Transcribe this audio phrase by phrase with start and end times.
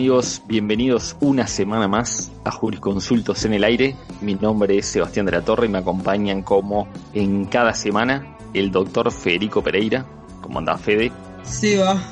[0.00, 0.40] amigos?
[0.46, 3.94] Bienvenidos una semana más a Jurisconsultos en el aire.
[4.22, 8.70] Mi nombre es Sebastián de la Torre y me acompañan como en cada semana el
[8.70, 10.06] doctor Federico Pereira.
[10.40, 11.12] ¿Cómo anda Fede?
[11.42, 12.02] Seba,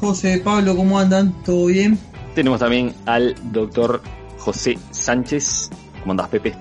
[0.00, 1.32] José, Pablo, ¿cómo andan?
[1.44, 1.96] ¿Todo bien?
[2.34, 4.02] Tenemos también al doctor
[4.38, 5.70] José Sánchez.
[6.00, 6.56] ¿Cómo andas Pepe?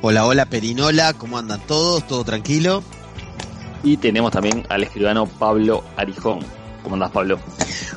[0.00, 2.06] Hola, hola Perinola, ¿cómo andan todos?
[2.06, 2.82] ¿Todo tranquilo?
[3.82, 6.38] Y tenemos también al escribano Pablo Arijón.
[6.82, 7.38] ¿Cómo andás Pablo?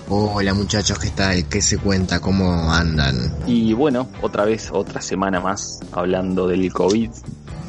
[0.08, 1.50] Hola muchachos, ¿qué tal?
[1.50, 2.20] ¿Qué se cuenta?
[2.20, 3.16] ¿Cómo andan?
[3.48, 7.10] Y bueno, otra vez, otra semana más hablando del COVID.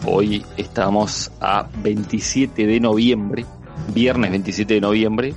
[0.04, 3.46] Hoy estamos a 27 de noviembre,
[3.94, 5.34] viernes 27 de noviembre,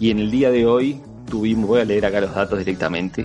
[0.00, 1.00] y en el día de hoy
[1.30, 3.24] tuvimos, voy a leer acá los datos directamente,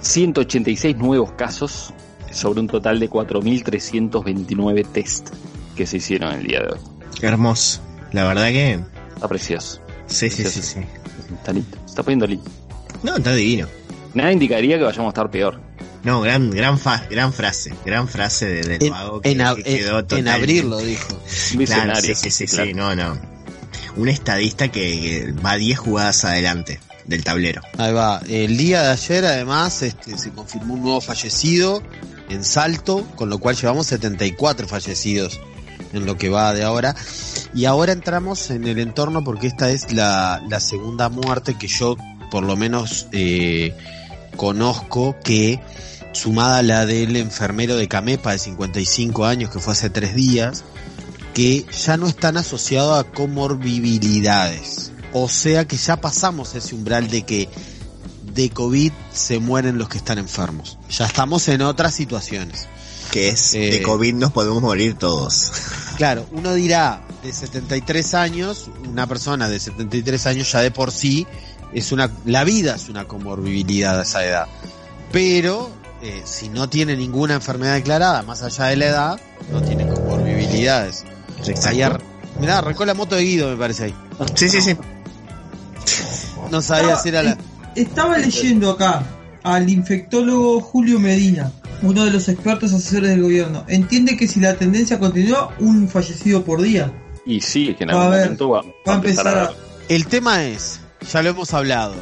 [0.00, 1.92] 186 nuevos casos
[2.30, 5.28] sobre un total de 4.329 test
[5.76, 6.80] que se hicieron el día de hoy.
[7.20, 7.82] Hermoso.
[8.12, 8.80] La verdad que...
[9.16, 9.82] Está precioso.
[10.06, 10.80] Sí, sí, sí, sí.
[11.34, 11.76] Está lindo.
[11.84, 12.44] Se está poniendo lindo.
[13.02, 13.68] No, está divino.
[14.14, 15.60] Nada indicaría que vayamos a estar peor.
[16.04, 17.72] No, gran, gran, fa- gran frase.
[17.86, 20.70] Gran frase de, del En, vago que, en ab- que quedó en- en totalmente- abril
[20.70, 21.20] lo dijo.
[21.56, 23.18] Un Claro, sí, sí, sí, sí, no, no.
[23.96, 27.62] Un estadista que, que va 10 jugadas adelante del tablero.
[27.78, 28.20] Ahí va.
[28.28, 31.82] El día de ayer, además, este, se confirmó un nuevo fallecido
[32.28, 35.40] en Salto, con lo cual llevamos 74 fallecidos
[35.92, 36.94] en lo que va de ahora.
[37.54, 41.96] Y ahora entramos en el entorno porque esta es la, segunda muerte que yo,
[42.30, 43.76] por lo menos, eh,
[44.36, 45.60] conozco que,
[46.12, 50.64] sumada a la del enfermero de Camepa de 55 años, que fue hace tres días,
[51.34, 54.92] que ya no están asociados a comorbilidades.
[55.12, 57.48] O sea que ya pasamos ese umbral de que
[58.34, 60.78] de COVID se mueren los que están enfermos.
[60.90, 62.68] Ya estamos en otras situaciones.
[63.12, 63.70] Que es, Eh.
[63.70, 65.52] de COVID nos podemos morir todos.
[65.96, 71.26] Claro, uno dirá, de 73 años, una persona de 73 años ya de por sí
[71.72, 74.46] es una, la vida es una comorbilidad a esa edad.
[75.12, 75.70] Pero
[76.02, 79.20] eh, si no tiene ninguna enfermedad declarada, más allá de la edad,
[79.52, 81.04] no tiene comorbilidades.
[81.66, 82.00] Ayer,
[82.40, 83.94] mirá, arrancó la moto de Guido, me parece ahí.
[84.34, 84.74] Sí, sí, sí.
[86.50, 87.38] No sabía si era la.
[87.74, 89.02] Estaba leyendo acá
[89.42, 91.50] al infectólogo Julio Medina,
[91.82, 93.64] uno de los expertos asesores del gobierno.
[93.68, 96.92] Entiende que si la tendencia continúa, un fallecido por día.
[97.26, 99.52] Y sí, es que en a algún ver, momento va, Va a empezar a...
[99.88, 100.80] El tema es,
[101.12, 101.94] ya lo hemos hablado,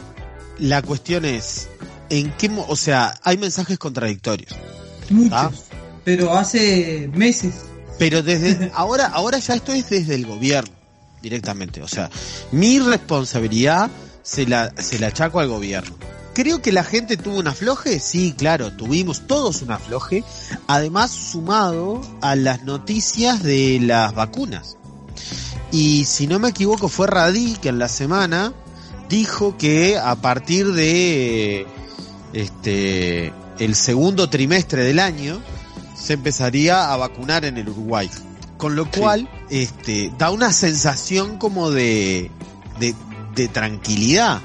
[0.59, 1.69] la cuestión es,
[2.11, 4.53] ¿en qué, mo- o sea, hay mensajes contradictorios,
[5.11, 5.65] Muchos.
[6.05, 7.55] Pero hace meses.
[7.99, 10.73] pero desde ahora, ahora ya esto es desde el gobierno
[11.23, 12.09] directamente, o sea,
[12.53, 13.91] mi responsabilidad
[14.23, 15.95] se la, se la achaco al gobierno.
[16.35, 20.25] Creo que la gente tuvo un afloje, sí, claro, tuvimos todos un afloje,
[20.69, 24.77] además sumado a las noticias de las vacunas.
[25.73, 28.53] Y si no me equivoco fue Radí que en la semana
[29.09, 31.67] dijo que a partir de
[32.33, 35.41] este el segundo trimestre del año
[35.95, 38.11] se empezaría a vacunar en el Uruguay.
[38.57, 42.31] Con lo cual, este, da una sensación como de,
[42.79, 42.95] de,
[43.35, 44.41] de tranquilidad.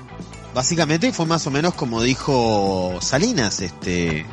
[0.55, 4.25] Básicamente fue más o menos como dijo Salinas, este,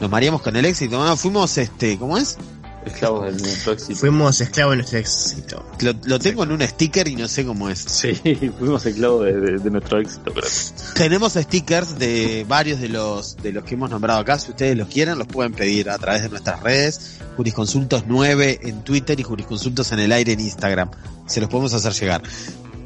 [0.00, 2.36] nos maríamos con el éxito, no, fuimos, este, ¿cómo es?
[2.84, 3.98] esclavos del nuestro éxito.
[3.98, 5.66] Fuimos esclavos de nuestro éxito.
[5.80, 7.80] Lo, lo tengo en un sticker y no sé cómo es.
[7.80, 8.14] Sí,
[8.60, 10.46] fuimos esclavos de, de- de nuestro éxito, pero
[10.94, 14.38] Tenemos stickers de varios de los de los que hemos nombrado acá.
[14.38, 17.16] Si ustedes los quieren, los pueden pedir a través de nuestras redes.
[17.36, 20.88] Jurisconsultos 9 en Twitter y Jurisconsultos en el aire en Instagram.
[21.26, 22.22] Se los podemos hacer llegar.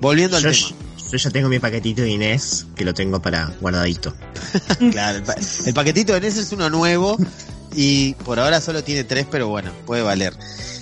[0.01, 0.81] Volviendo al Yo, tema.
[1.10, 4.15] Yo ya tengo mi paquetito de Inés, que lo tengo para guardadito.
[4.93, 7.16] Claro, el, pa- el paquetito de NES es uno nuevo
[7.75, 10.34] y por ahora solo tiene tres, pero bueno, puede valer.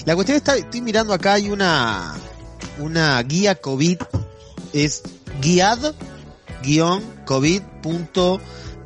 [0.04, 2.14] La cuestión está, estoy mirando acá, hay una,
[2.78, 3.98] una guía COVID,
[4.72, 5.02] es
[5.42, 5.94] guiad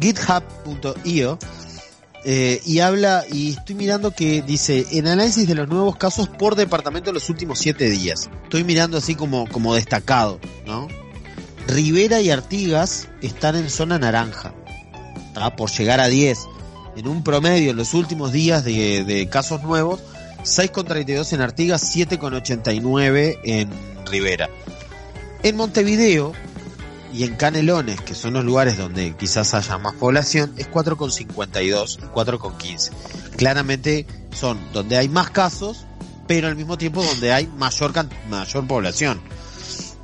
[0.02, 1.38] covid.github.io
[2.24, 6.54] eh, y habla, y estoy mirando que dice, en análisis de los nuevos casos por
[6.54, 8.30] departamento en los últimos siete días.
[8.44, 10.86] Estoy mirando así como, como destacado, ¿no?
[11.66, 14.52] Rivera y Artigas están en zona naranja,
[15.56, 16.38] por llegar a 10.
[16.96, 20.00] En un promedio en los últimos días de, de casos nuevos,
[20.44, 23.70] 6,32 en Artigas, 7,89 en
[24.06, 24.50] Rivera.
[25.42, 26.32] En Montevideo
[27.12, 32.02] y en Canelones, que son los lugares donde quizás haya más población, es 4,52 y
[32.06, 32.90] 4,15.
[33.36, 35.84] Claramente son donde hay más casos,
[36.26, 37.92] pero al mismo tiempo donde hay mayor,
[38.28, 39.20] mayor población,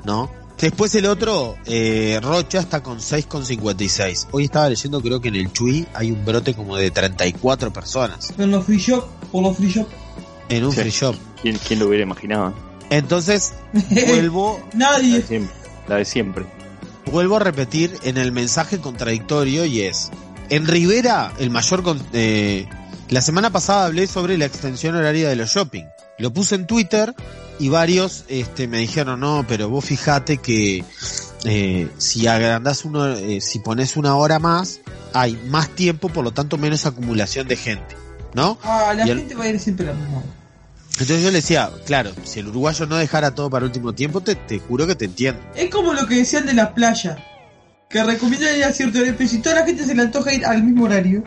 [0.05, 0.31] ¿no?
[0.61, 4.27] Después el otro, eh, Rocha está con 6,56.
[4.33, 8.33] Hoy estaba leyendo, creo que en el Chuy hay un brote como de 34 personas
[8.39, 9.87] En los free shop, por los free shop.
[10.49, 10.81] en un Sí.
[10.81, 11.15] free shop.
[11.41, 12.55] ¿quién, quién lo hubiera imaginado?
[12.91, 13.53] Entonces,
[14.09, 15.23] vuelvo, La de Nadie.
[15.23, 15.55] siempre.
[15.87, 16.45] La de siempre.
[17.13, 20.11] vuelvo a repetir en el mensaje contradictorio y es,
[20.51, 21.83] En Rivera, el mayor...
[21.85, 22.67] con- eh,
[23.11, 25.85] la semana pasada hablé sobre la extensión horaria de los shopping.
[26.19, 27.15] Lo puse en Twitter
[27.59, 30.85] y varios este, me dijeron, no, pero vos fijate que
[31.45, 34.81] eh, si agrandás uno, eh, si pones una hora más,
[35.13, 37.97] hay más tiempo, por lo tanto menos acumulación de gente,
[38.35, 38.59] ¿no?
[38.63, 40.27] Ah, la Y el- gente va a ir siempre la misma hora.
[40.93, 44.35] Entonces yo le decía, claro, si el uruguayo no dejara todo para último tiempo, te,
[44.35, 45.41] te juro que te entiendo.
[45.55, 47.17] Es como lo que decían de las playas.
[47.89, 50.45] Que recomiendan ir a cierto horario, pero si toda la gente se le antoja ir
[50.45, 51.23] al mismo horario.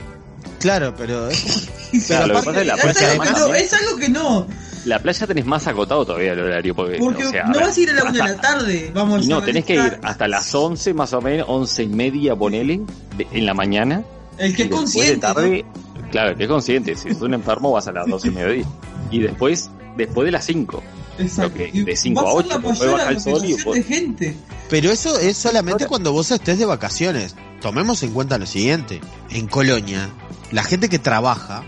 [0.59, 1.55] Claro, pero es como-
[2.07, 4.47] Claro, lo que aparte- pasa es la es, playa algo no, es algo que no.
[4.85, 6.75] La playa tenés más acotado todavía el horario.
[6.75, 8.91] Porque, Porque o sea, no vas a ir a la una de la tarde.
[8.93, 12.35] Vamos no, a tenés que ir hasta las 11 más o menos, 11 y media,
[12.35, 12.81] ponele,
[13.17, 14.03] de- en la mañana.
[14.37, 15.11] El que es consciente.
[15.13, 15.65] de tarde,
[16.11, 16.95] claro, el que es consciente.
[16.95, 18.65] Si es un enfermo, vas a las 12 y mediodía.
[19.11, 20.83] Y después, después de las 5.
[21.17, 21.23] ¿no?
[21.23, 21.57] Exacto.
[21.57, 23.73] que- de cinco va a ser ocho, la después mayor baja el sol y aglomeración
[23.75, 24.37] de gente.
[24.69, 27.35] Pero eso es solamente cuando vos estés de vacaciones.
[27.61, 29.01] Tomemos en cuenta lo siguiente.
[29.29, 30.09] En Colonia,
[30.51, 31.63] la gente que trabaja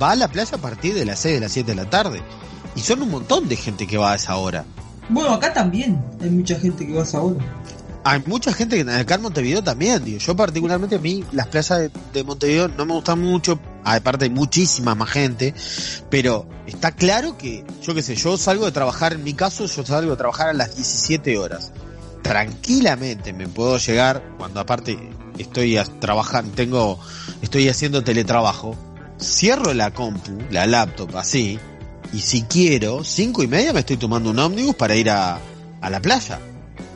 [0.00, 2.22] va a la playa a partir de las 6 de las 7 de la tarde.
[2.76, 4.64] Y son un montón de gente que va a esa hora.
[5.08, 7.44] Bueno, acá también hay mucha gente que va a esa hora.
[8.04, 10.18] Hay mucha gente que acá en Montevideo también, digo.
[10.18, 13.58] Yo particularmente a mí las playas de, de Montevideo no me gustan mucho.
[13.84, 15.54] Aparte hay muchísima más gente.
[16.08, 19.84] Pero está claro que, yo qué sé, yo salgo de trabajar, en mi caso, yo
[19.84, 21.72] salgo de trabajar a las 17 horas.
[22.22, 24.98] Tranquilamente me puedo llegar, cuando aparte
[25.38, 26.98] estoy trabajando, tengo,
[27.42, 28.76] estoy haciendo teletrabajo.
[29.20, 31.58] Cierro la compu, la laptop así.
[32.12, 35.38] Y si quiero, cinco y media me estoy tomando un ómnibus para ir a,
[35.80, 36.38] a la playa.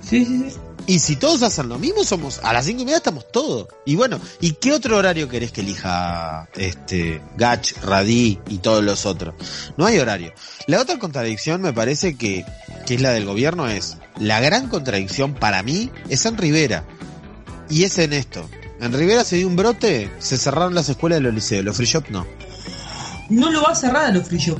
[0.02, 0.56] Sí, sí, sí.
[0.86, 3.68] Y si todos hacen lo mismo, somos a las cinco y media estamos todos.
[3.86, 9.06] Y bueno, ¿y qué otro horario querés que elija este Gach, Radí y todos los
[9.06, 9.34] otros?
[9.76, 10.32] No hay horario.
[10.66, 12.44] La otra contradicción me parece que,
[12.84, 16.84] que es la del gobierno es, la gran contradicción para mí es en Rivera.
[17.70, 18.48] Y es en esto.
[18.82, 21.86] En Rivera se dio un brote, se cerraron las escuelas de los liceos, los free
[21.86, 22.26] shop no.
[23.30, 24.58] No lo va a cerrar a los free shop.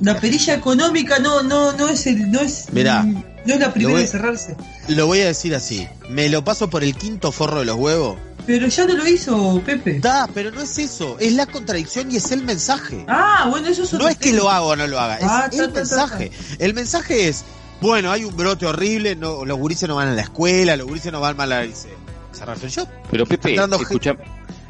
[0.00, 3.92] La perilla económica no, no, no es el, no es, Mirá, no es la primera
[3.94, 4.56] voy- de cerrarse.
[4.88, 8.16] Lo voy a decir así, me lo paso por el quinto forro de los huevos.
[8.46, 10.00] Pero ya no lo hizo Pepe.
[10.00, 13.04] Da, pero no es eso, es la contradicción y es el mensaje.
[13.08, 15.48] Ah, bueno, eso es No es que lo haga o no lo haga, es Ah,
[15.52, 16.32] el ta, ta, ta, mensaje.
[16.58, 17.44] El mensaje es,
[17.80, 21.12] bueno, hay un brote horrible, no, los gurises no van a la escuela, los gurises
[21.12, 22.03] no van mal a la liceo.
[22.34, 22.88] Cerrar el shop.
[23.10, 24.16] Pero Pepe, escucha-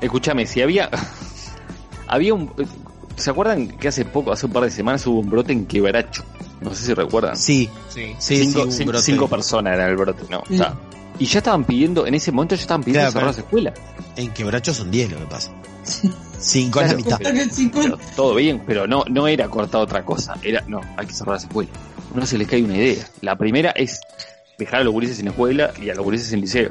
[0.01, 0.91] escúchame, si había.
[2.09, 2.51] había un.
[3.17, 6.25] ¿Se acuerdan que hace poco, hace un par de semanas hubo un brote en Quebracho?
[6.61, 7.37] No sé si recuerdan.
[7.37, 8.15] Sí, Sí.
[8.19, 9.05] sí, cinco, sí, un cin- brote.
[9.05, 10.41] cinco personas era el brote, ¿no?
[10.41, 10.75] O sea,
[11.19, 13.75] y ya estaban pidiendo, en ese momento ya estaban pidiendo Claro, cerrar las escuelas.
[14.17, 15.53] En quebracho son 10 lo que pasa.
[16.39, 17.21] Cinco es Claro, la mitad.
[17.23, 20.35] Está que el 50 Pero todo bien, pero no, no era cortar otra cosa.
[20.43, 21.73] Era, no, hay que cerrar las escuelas.
[22.15, 23.05] No se les cae una idea.
[23.21, 24.01] La primera es
[24.59, 26.71] dejar a los gurises en escuela y a los gurises en liceo.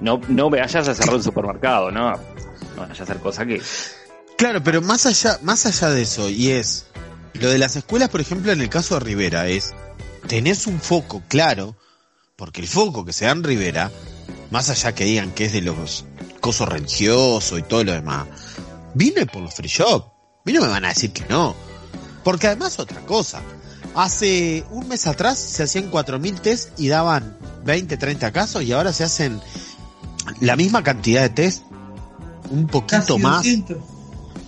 [0.00, 2.12] No, no vayas a cerrar un supermercado, ¿no?
[2.12, 2.18] No
[2.76, 3.62] vayas a hacer cosas que.
[4.36, 6.86] Claro, pero más allá, más allá de eso, y es,
[7.34, 9.74] lo de las escuelas, por ejemplo, en el caso de Rivera, es,
[10.26, 11.76] tenés un foco claro,
[12.36, 13.90] porque el foco que se da en Rivera,
[14.50, 16.06] más allá que digan que es de los
[16.40, 18.26] cosos religiosos y todo lo demás,
[18.94, 20.06] vino por los free shop.
[20.46, 21.54] No me van a decir que no.
[22.24, 23.40] Porque además otra cosa,
[23.94, 28.92] hace un mes atrás se hacían 4.000 test y daban 20, 30 casos y ahora
[28.92, 29.40] se hacen
[30.40, 31.62] la misma cantidad de test,
[32.50, 33.76] un poquito casi más 200.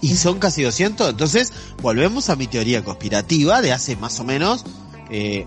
[0.01, 1.11] y son casi 200.
[1.11, 4.65] Entonces, volvemos a mi teoría conspirativa de hace más o menos.
[5.11, 5.47] eh,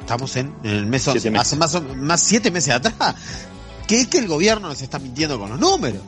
[0.00, 1.46] estamos en, en el mes Siete 11, meses.
[1.46, 3.14] hace más o más siete meses atrás.
[3.86, 6.02] Que es que el gobierno nos está mintiendo con los números.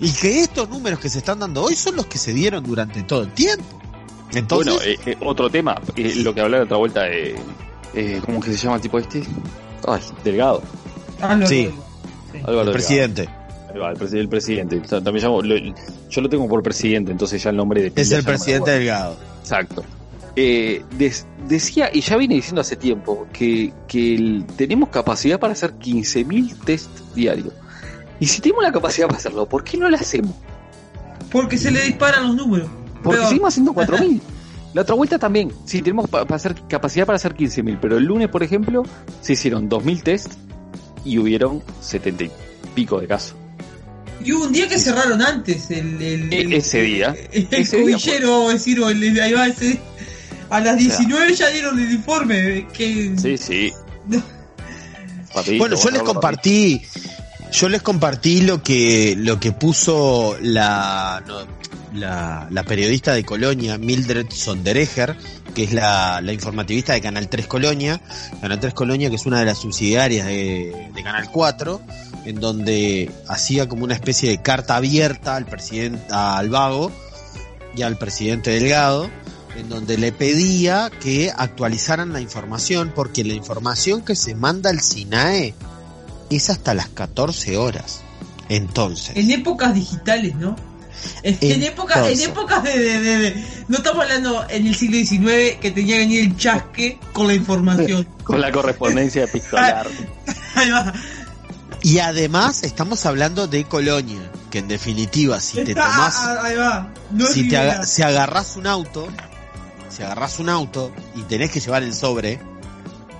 [0.00, 3.02] Y que estos números que se están dando hoy son los que se dieron durante
[3.02, 3.80] todo el tiempo.
[4.32, 7.36] Entonces, bueno, eh, eh, otro tema, eh, lo que hablaba de otra vuelta de.
[7.94, 9.22] Eh, ¿Cómo que se llama el tipo este?
[9.86, 10.62] Ay, Delgado.
[11.20, 11.64] Ah, Sí.
[11.66, 11.84] lo-
[12.38, 12.44] sí.
[12.46, 13.28] Álvaro el presidente
[13.74, 14.78] el, presi- el presidente.
[14.80, 18.22] También llamo, lo- yo lo tengo por presidente, entonces ya el nombre de es el
[18.22, 18.70] presidente.
[18.70, 19.16] Delgado.
[19.40, 19.84] Exacto.
[20.36, 25.54] Eh, des- decía, y ya viene diciendo hace tiempo, que, que el- tenemos capacidad para
[25.54, 27.52] hacer 15.000 test diarios.
[28.20, 30.36] Y si tenemos la capacidad para hacerlo, ¿por qué no lo hacemos?
[31.32, 32.68] Porque se le disparan los números.
[33.02, 33.28] Porque Peor.
[33.28, 34.20] seguimos haciendo 4.000.
[34.74, 38.04] La otra vuelta también, sí, tenemos pa- para hacer capacidad para hacer 15.000, pero el
[38.04, 38.82] lunes, por ejemplo,
[39.20, 40.32] se hicieron 2.000 test
[41.04, 42.30] y hubieron 70 y
[42.74, 43.34] pico de casos.
[44.24, 47.14] Y hubo un día que cerraron antes el, el, E- el- ese día.
[47.32, 49.80] el, ese día, cobillero, vamos a decir, o el, ahí va ese.
[50.50, 52.66] A las 19 ya dieron el informe.
[52.72, 53.72] Que Sí, sí.
[55.34, 56.82] Papito, Bueno, yo les compartí,
[57.52, 61.38] yo les compartí lo que lo que puso la no,
[61.94, 65.16] la, la periodista de Colonia, Mildred Sondereger,
[65.54, 68.00] que es la, informativista de Canal 3 Colonia,
[68.40, 71.80] Canal 3 Colonia que es una de las subsidiarias de, de Canal 4,
[72.24, 76.90] en donde hacía como una especie de carta abierta al presidente, al vago
[77.76, 79.08] y al presidente Delgado,
[79.56, 84.80] en donde le pedía que actualizaran la información, porque la información que se manda al
[84.80, 85.54] SINAE
[86.30, 88.00] es hasta las 14 horas.
[88.48, 90.56] Entonces, En épocas digitales, ¿no?
[91.22, 95.58] En, época, en épocas de, de- de- de- No estamos hablando en el siglo XIX
[95.60, 98.06] que tenía que venir el chasque con la información.
[98.24, 99.86] Con la correspondencia epistolar.
[100.54, 100.92] Ahí va.
[101.82, 106.88] y además estamos hablando de Colonia, que en definitiva, si te tomás, ah, ahí va.
[107.10, 107.72] No si te Rivera.
[107.74, 109.08] aga- si agarrás un auto,
[109.90, 112.40] si agarrás un auto y tenés que llevar el sobre,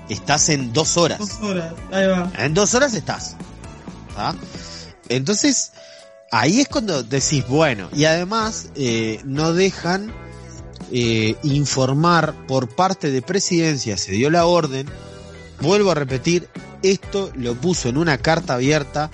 [0.09, 1.19] estás en dos horas.
[1.19, 1.75] Dos horas.
[1.93, 2.31] Ahí va.
[2.39, 3.37] En dos horas estás.
[4.15, 4.35] ¿tá?
[5.09, 5.73] Entonces,
[6.31, 10.13] ahí es cuando decís, bueno, y además eh, no dejan
[10.93, 14.87] eh, informar por parte de presidencia, se dio la orden,
[15.61, 16.49] vuelvo a repetir,
[16.83, 19.11] esto lo puso en una carta abierta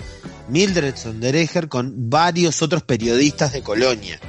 [0.49, 4.19] Mildred Sondereger con varios otros periodistas de Colonia.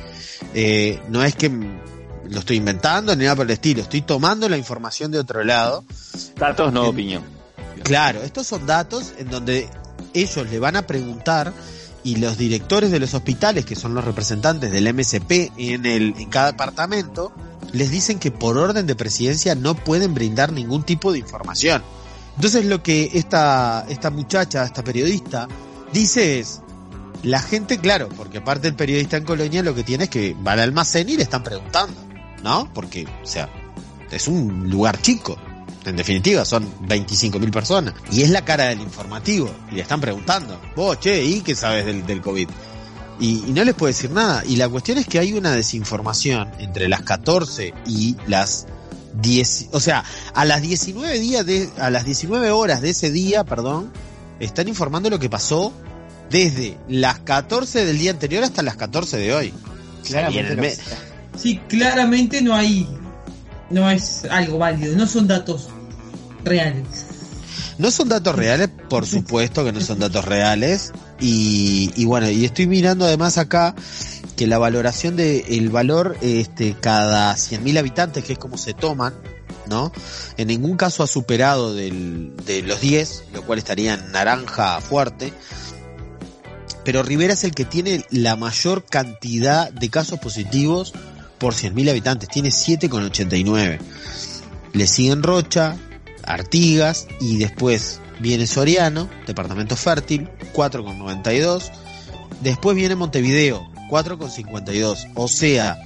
[0.55, 4.57] Eh, no es que lo estoy inventando ni nada por el estilo, estoy tomando la
[4.57, 5.85] información de otro lado
[6.37, 7.23] Datos, no En- opinión.
[7.83, 9.69] Claro, estos son datos en donde
[10.15, 11.53] ellos le van a preguntar
[12.05, 16.29] y los directores de los hospitales, que son los representantes del MSP en, el, en
[16.29, 17.33] cada departamento,
[17.73, 21.83] les dicen que por orden de presidencia no pueden brindar ningún tipo de información.
[22.37, 25.49] Entonces lo que esta, esta muchacha, esta periodista,
[25.93, 26.61] dice es,
[27.23, 30.53] la gente, claro, porque aparte el periodista en Colonia lo que tiene es que va
[30.53, 31.95] al almacén y le están preguntando,
[32.43, 32.73] ¿no?
[32.75, 33.49] Porque, o sea,
[34.11, 35.37] es un lugar chico.
[35.85, 37.95] En definitiva, son 25.000 personas.
[38.13, 39.51] Y es la cara del informativo.
[39.71, 42.49] Y le están preguntando, vos, che, ¿y qué sabes del, del COVID?
[43.21, 44.43] Y, y no les puede decir nada.
[44.47, 48.67] Y la cuestión es que hay una desinformación entre las 14 y las
[49.21, 53.45] 10, o sea, a las 19 días de, a las 19 horas de ese día,
[53.45, 53.93] perdón,
[54.41, 55.73] están informando lo que pasó
[56.31, 59.53] desde las 14 del día anterior hasta las 14 de hoy.
[60.57, 62.87] Me- Sí, claramente no hay.
[63.71, 64.97] No es algo válido.
[64.97, 65.69] No son datos
[66.45, 67.07] reales.
[67.79, 70.93] No son datos reales, por supuesto que no son datos reales.
[71.21, 73.75] Y, y bueno, y estoy mirando además acá
[74.37, 79.15] que la valoración de el valor este cada 100.000 habitantes, que es como se toman,
[79.67, 79.93] ¿no?
[80.37, 85.33] En ningún caso ha superado del, de los 10, lo cual estaría en naranja fuerte.
[86.85, 90.93] Pero Rivera es el que tiene la mayor cantidad de casos positivos
[91.43, 93.81] por 100.000 habitantes, tiene 7,89.
[94.75, 95.77] Le siguen Rocha,
[96.23, 101.73] Artigas y después viene Soriano, departamento fértil, 4,92.
[102.43, 105.11] Después viene Montevideo, 4,52.
[105.17, 105.79] O sea,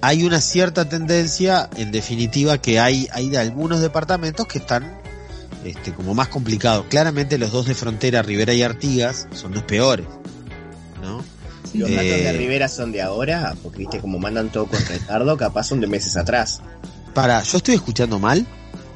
[0.00, 4.98] hay una cierta tendencia, en definitiva, que hay, hay de algunos departamentos que están
[5.62, 6.86] este, como más complicados.
[6.88, 10.06] Claramente los dos de frontera, Rivera y Artigas, son los peores.
[11.02, 11.22] ¿no?
[11.74, 11.94] Los sí.
[11.94, 15.64] datos de Eh, Rivera son de ahora, porque viste como mandan todo con retardo, capaz
[15.64, 16.60] son de meses atrás.
[17.14, 18.46] Para, ¿yo estoy escuchando mal?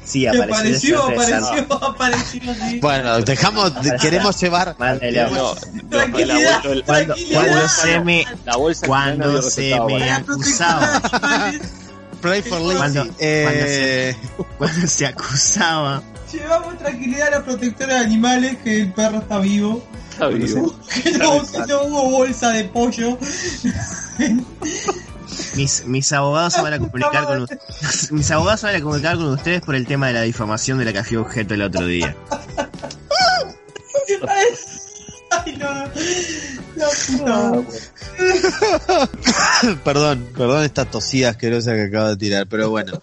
[0.03, 2.79] Sí, Sí, apareció, apareció, apareció, apareció, sí.
[2.79, 4.75] Bueno, dejamos, queremos llevar...
[4.79, 5.53] Mándale No,
[5.89, 7.41] Tranquilidad, la, Cuando, tranquilidad.
[7.43, 11.01] cuando se me, la bolsa cuando se me acusaba,
[12.21, 12.77] Pray for Lazy.
[12.77, 14.15] Cuando- Eh,
[14.57, 19.85] cuando se acusaba Llevamos tranquilidad a la protectora de animales que el perro está vivo.
[20.17, 20.75] Está vivo.
[21.19, 23.19] No, no hubo bolsa de pollo.
[25.55, 28.11] Mis, mis abogados se van a comunicar con ustedes.
[28.11, 30.85] Mis abogados se van a comunicar con ustedes por el tema de la difamación de
[30.85, 32.15] la que fui objeto el otro día.
[35.29, 35.83] Ay, no.
[37.17, 37.63] Puta.
[39.83, 42.99] perdón, perdón esta tosida asquerosa que acabo de tirar, pero bueno.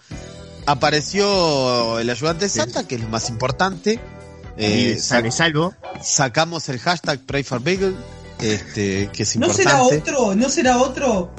[0.65, 4.01] Apareció el ayudante Santa, que es lo más importante.
[4.57, 5.73] Eh, y sale salvo.
[6.01, 7.93] sacamos el hashtag Pray for Beagle,
[8.39, 10.11] este, que es ¿No será importante.
[10.11, 10.35] otro?
[10.35, 11.31] ¿No será otro?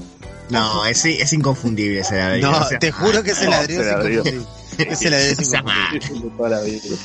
[0.50, 2.50] No, ese es inconfundible ese ladrillo.
[2.50, 4.20] No, O sea, te juro que ese no, ladrillo es ese ladrillo.
[4.20, 4.92] inconfundible.
[4.92, 5.54] Ese ladrillo es
[6.10, 6.96] inconfundible.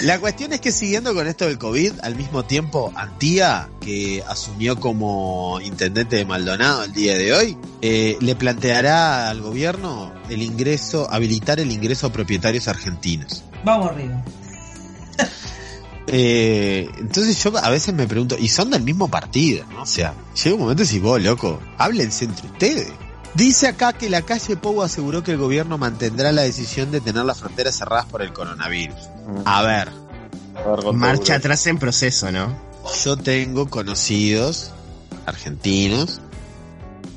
[0.00, 4.80] La cuestión es que siguiendo con esto del COVID, al mismo tiempo, Antía, que asumió
[4.80, 11.06] como intendente de Maldonado el día de hoy, eh, le planteará al gobierno el ingreso,
[11.12, 13.44] habilitar el ingreso a propietarios argentinos.
[13.64, 14.20] Vamos arriba.
[16.06, 19.82] Eh, entonces yo a veces me pregunto, y son del mismo partido, ¿no?
[19.82, 22.92] O sea, llega un momento y decís, vos, loco, háblense entre ustedes.
[23.34, 27.24] Dice acá que la calle Pou aseguró que el gobierno mantendrá la decisión de tener
[27.24, 28.98] las fronteras cerradas por el coronavirus.
[29.46, 29.90] A ver,
[30.92, 32.54] marcha atrás en proceso, ¿no?
[33.04, 34.70] yo tengo conocidos
[35.26, 36.20] argentinos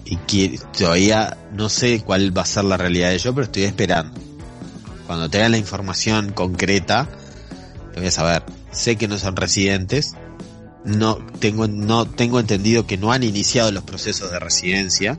[0.05, 3.63] y que todavía no sé cuál va a ser la realidad de ello, pero estoy
[3.63, 4.19] esperando.
[5.05, 7.09] Cuando tenga la información concreta,
[7.99, 8.43] voy a saber.
[8.71, 10.15] Sé que no son residentes,
[10.83, 15.17] no tengo, no tengo entendido que no han iniciado los procesos de residencia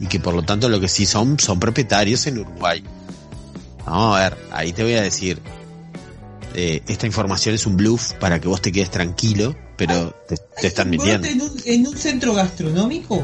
[0.00, 2.82] y que por lo tanto lo que sí son son propietarios en Uruguay.
[3.84, 5.40] Vamos a ver, ahí te voy a decir,
[6.54, 10.66] eh, esta información es un bluff para que vos te quedes tranquilo, pero te, te
[10.66, 11.46] están ¿Un brote mintiendo.
[11.46, 13.22] En un, en un centro gastronómico?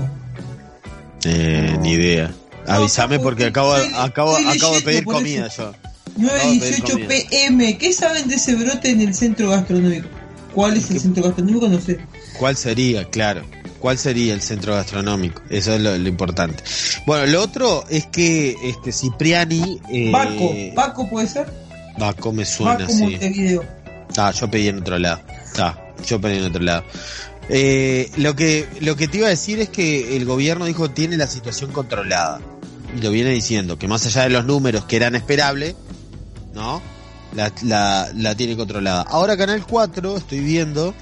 [1.24, 2.32] Eh, ni idea.
[2.66, 5.72] Avísame porque acabo, acabo, acabo de pedir comida eso.
[5.72, 5.93] yo.
[6.16, 7.08] 918 comida.
[7.08, 7.78] pm.
[7.78, 10.08] ¿Qué saben de ese brote en el centro gastronómico?
[10.54, 11.00] ¿Cuál es el ¿Qué?
[11.00, 11.68] centro gastronómico?
[11.68, 11.98] No sé.
[12.38, 13.04] ¿Cuál sería?
[13.10, 13.44] Claro.
[13.80, 15.42] ¿Cuál sería el centro gastronómico?
[15.50, 16.62] Eso es lo, lo importante.
[17.06, 19.80] Bueno, lo otro es que este Cipriani.
[19.90, 20.54] Eh, Baco.
[20.74, 21.46] Baco puede ser.
[21.98, 23.02] Baco me suena, Baco sí.
[23.02, 23.64] Montevideo.
[24.16, 25.20] Ah, yo pedí en otro lado.
[25.58, 26.84] Ah, yo pedí en otro lado.
[27.48, 31.18] Eh, lo que lo que te iba a decir es que el gobierno dijo tiene
[31.18, 32.40] la situación controlada
[32.96, 35.74] y lo viene diciendo que más allá de los números que eran esperables,
[36.54, 36.80] no,
[37.34, 39.02] la, la, la tiene controlada.
[39.02, 40.94] Ahora Canal 4 estoy viendo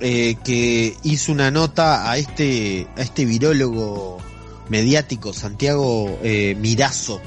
[0.00, 4.18] eh, que hizo una nota a este a este virólogo
[4.68, 7.20] mediático Santiago eh, Mirazo,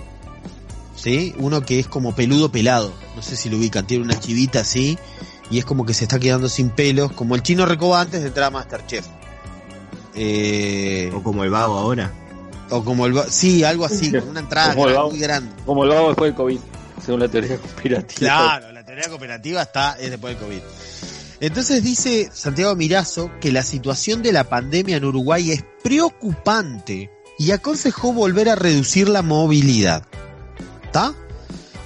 [0.96, 1.34] ¿sí?
[1.38, 4.98] Uno que es como peludo pelado, no sé si lo ubican, tiene una chivita así
[5.52, 8.28] y es como que se está quedando sin pelos, como el chino Recoba antes de
[8.28, 9.06] entrar a Masterchef.
[10.16, 12.12] Eh, O como el vago ahora.
[12.70, 13.18] o como el...
[13.18, 15.10] va- Sí, algo así, con una entrada el gran- vago.
[15.12, 15.52] muy grande.
[15.66, 16.60] Como lo hago después del COVID,
[17.06, 18.20] según la teoría conspirativa.
[18.20, 20.62] Claro, la teoría cooperativa está es después del COVID.
[21.40, 27.52] Entonces dice Santiago Mirazo que la situación de la pandemia en Uruguay es preocupante y
[27.52, 30.06] aconsejó volver a reducir la movilidad.
[30.84, 31.14] ¿Está?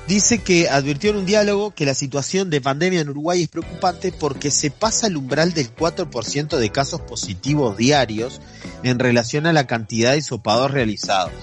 [0.08, 4.14] Dice que advirtió en un diálogo que la situación de pandemia en Uruguay es preocupante
[4.14, 8.40] porque se pasa el umbral del 4% de casos positivos diarios
[8.84, 11.34] en relación a la cantidad de sopados realizados.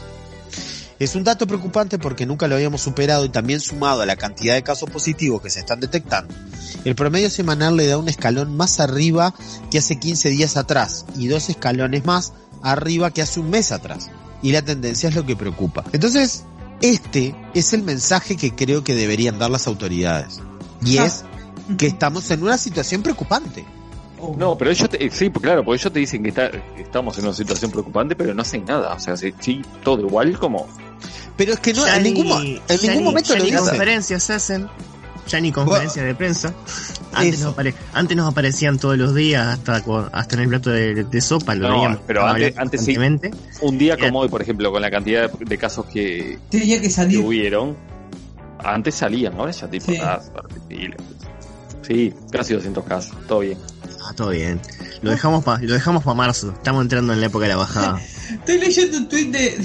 [0.98, 4.54] Es un dato preocupante porque nunca lo habíamos superado y también sumado a la cantidad
[4.54, 6.32] de casos positivos que se están detectando.
[6.84, 9.34] El promedio semanal le da un escalón más arriba
[9.70, 14.08] que hace 15 días atrás y dos escalones más arriba que hace un mes atrás.
[14.42, 15.84] Y la tendencia es lo que preocupa.
[15.92, 16.44] Entonces,
[16.80, 20.40] este es el mensaje que creo que deberían dar las autoridades.
[20.84, 21.06] Y Ah.
[21.06, 21.24] es
[21.78, 23.64] que estamos en una situación preocupante.
[24.32, 24.36] Oh.
[24.38, 27.34] No, pero ellos te, sí, claro, porque ellos te dicen que está, estamos en una
[27.34, 28.94] situación preocupante, pero no hacen nada.
[28.94, 30.66] O sea, sí, sí, todo igual como...
[31.36, 33.44] Pero es que no, Ya en ni- ningún, en ya ningún ni- momento ya lo
[33.44, 33.66] ni dicen.
[33.68, 34.68] conferencias se hacen.
[35.26, 36.52] Ya ni conferencias de prensa.
[37.12, 39.82] Antes nos, apare- antes nos aparecían todos los días, hasta
[40.12, 41.98] hasta en el plato de, de sopa, lo No, veíamos.
[42.06, 42.96] pero antes- antes sí.
[43.62, 46.82] Un día como hoy, por ejemplo, con la cantidad de, de casos que, Tenía que
[46.82, 47.18] que salir.
[47.20, 47.74] hubieron,
[48.58, 49.92] antes salían, ahora ya tipo...
[49.92, 49.98] Sí.
[50.02, 50.20] ah.
[51.82, 53.58] Sí, casi 200 casos, todo bien.
[54.06, 54.60] Ah, todo bien.
[55.02, 56.52] Lo dejamos para lo dejamos para marzo.
[56.52, 58.00] Estamos entrando en la época de la bajada.
[58.30, 59.64] Estoy leyendo un tweet de,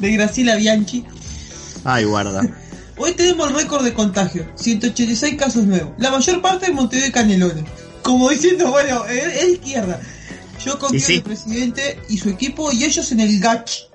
[0.00, 1.04] de Graciela Bianchi.
[1.84, 2.42] Ay, guarda.
[2.96, 5.92] Hoy tenemos el récord de contagio, 186 casos nuevos.
[5.98, 7.64] La mayor parte en Montevideo y Canelones.
[8.02, 10.00] Como diciendo, bueno, es, izquierda.
[10.62, 11.12] Yo confío sí.
[11.12, 13.88] en el presidente y su equipo y ellos en el GACH.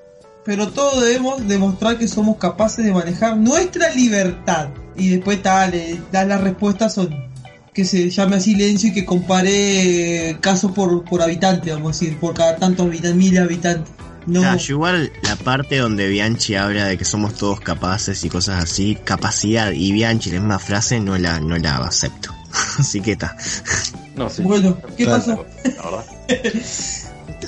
[0.43, 4.69] Pero todos debemos demostrar que somos capaces de manejar nuestra libertad.
[4.95, 5.73] Y después tal,
[6.11, 7.34] las respuestas son
[7.75, 12.17] que se llame a silencio y que compare casos por, por habitante, vamos a decir,
[12.17, 13.93] por cada tantos habita- mil habitantes.
[14.27, 18.63] No, yo igual la parte donde Bianchi habla de que somos todos capaces y cosas
[18.63, 22.33] así, capacidad y Bianchi la misma frase no la, no la acepto.
[22.79, 23.35] Así que está.
[24.15, 24.41] No, sí.
[24.41, 25.45] bueno, ¿qué Claro.
[25.63, 26.05] verdad.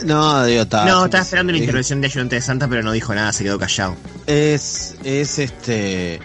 [0.06, 0.86] No, digo, está.
[0.86, 3.58] no, estaba esperando la intervención de ayudante de Santa, pero no dijo nada, se quedó
[3.58, 3.96] callado.
[4.28, 6.20] Es, es este,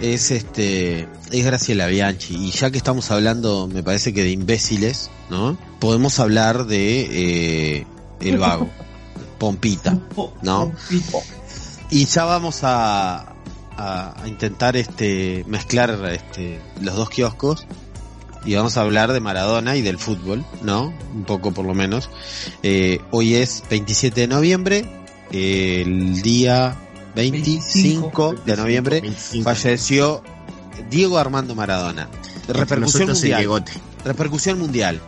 [0.00, 2.34] es este, es Graciela Bianchi.
[2.34, 5.56] Y ya que estamos hablando, me parece que de imbéciles, ¿no?
[5.78, 7.86] Podemos hablar de eh,
[8.20, 8.68] el vago,
[9.38, 9.98] Pompita.
[10.42, 10.72] No.
[11.90, 13.34] Y ya vamos a,
[13.76, 17.66] a, intentar este mezclar este los dos kioscos
[18.44, 20.94] y vamos a hablar de Maradona y del fútbol, ¿no?
[21.14, 22.10] Un poco por lo menos.
[22.62, 24.84] Eh, hoy es 27 de noviembre,
[25.32, 26.76] eh, el día
[27.14, 29.44] 25 de noviembre 25.
[29.44, 30.22] falleció
[30.88, 32.08] Diego Armando Maradona.
[32.48, 33.40] Repercusión mundial.
[34.04, 35.00] Repercusión mundial.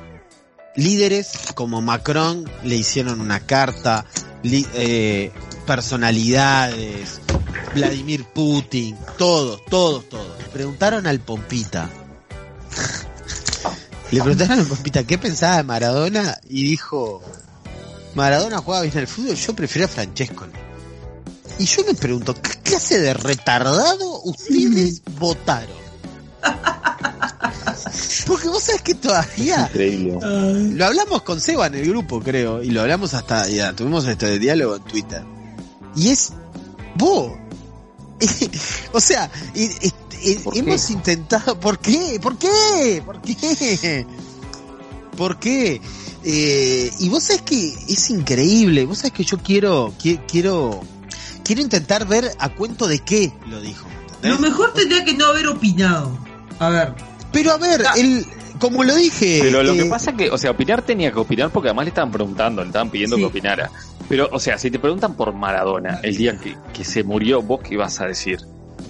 [0.76, 4.04] Líderes como Macron le hicieron una carta,
[4.42, 5.30] li- eh,
[5.66, 7.20] personalidades,
[7.74, 10.38] Vladimir Putin, todos, todos, todos.
[10.38, 11.90] Le preguntaron al Pompita.
[14.10, 17.22] Le preguntaron al Pompita qué pensaba de Maradona y dijo,
[18.14, 20.46] Maradona jugaba bien al fútbol, yo prefiero a Francesco.
[21.62, 25.76] Y yo me pregunto, ¿qué clase de retardado ustedes votaron?
[28.26, 30.18] Porque vos sabés que todavía Increíble.
[30.74, 34.40] Lo hablamos con Seba en el grupo, creo, y lo hablamos hasta, ya, tuvimos este
[34.40, 35.22] diálogo en Twitter.
[35.94, 36.32] Y es
[36.96, 37.30] vos.
[38.92, 40.58] o sea, y- y- y- ¿Por qué?
[40.60, 41.60] hemos intentado.
[41.60, 42.18] ¿Por qué?
[42.20, 43.02] ¿Por qué?
[43.06, 44.06] ¿Por qué?
[45.16, 45.80] ¿Por qué?
[46.24, 48.84] Eh, y vos sabés que es increíble.
[48.84, 50.80] Vos sabés que yo quiero, qui- quiero,
[51.54, 53.86] quiero intentar ver a cuento de qué lo dijo.
[54.22, 56.16] Lo mejor tendría que no haber opinado.
[56.58, 56.94] A ver,
[57.32, 57.92] Pero a ver, Ah.
[57.96, 58.24] el,
[58.58, 59.40] como lo dije.
[59.42, 61.88] Pero lo eh, que pasa que, o sea, opinar tenía que opinar porque además le
[61.90, 63.22] estaban preguntando, le estaban pidiendo Sí.
[63.22, 63.70] que opinara.
[64.08, 67.60] Pero, o sea, si te preguntan por Maradona, el día que, que se murió, ¿vos
[67.62, 68.40] qué ibas a decir?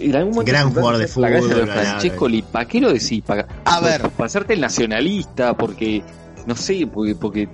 [0.01, 2.65] En algún momento Gran jugador de vas hacer la gracia fútbol, de Francesco Li, ¿para
[2.67, 3.23] qué lo decís?
[3.25, 4.11] ¿Para, A ver.
[4.11, 6.03] Para hacerte el nacionalista, porque,
[6.47, 7.49] no sé, porque, porque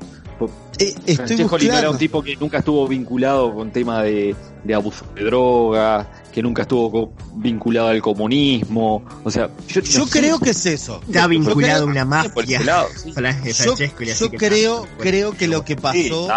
[0.79, 5.05] eh, estoy Francesco era un tipo que nunca estuvo vinculado con tema de, de abuso
[5.15, 9.03] de droga, que nunca estuvo co- vinculado al comunismo.
[9.25, 11.01] O sea, yo, Yo no sé, creo que es eso.
[11.07, 12.61] Está Yo vinculado a creo- una mafia.
[12.63, 13.13] lado, sí.
[13.15, 14.97] Yo, yo que creo, está.
[14.99, 16.29] creo que lo que pasó,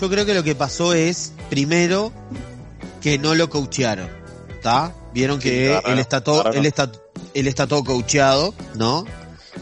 [0.00, 2.12] yo creo que lo que pasó es, primero,
[3.00, 4.08] que no lo coachearon,
[4.52, 4.92] ¿está?
[5.12, 6.58] Vieron Sí, que él está todo, agarraron.
[6.60, 6.90] él está,
[7.34, 9.04] él está todo coacheado, ¿no?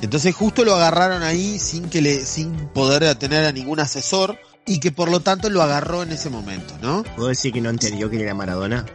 [0.00, 4.78] Entonces justo lo agarraron ahí sin que le, sin poder tener a ningún asesor y
[4.81, 7.02] que por lo tanto lo agarró en ese momento, ¿no?
[7.16, 8.87] ¿Puedo decir que no entendió quién era Maradona?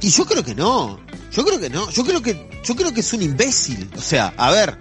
[0.00, 0.98] Y yo creo que no.
[1.30, 1.88] Yo creo que no.
[1.90, 3.90] Yo creo que, yo creo que es un imbécil.
[3.96, 4.76] O sea, a ver,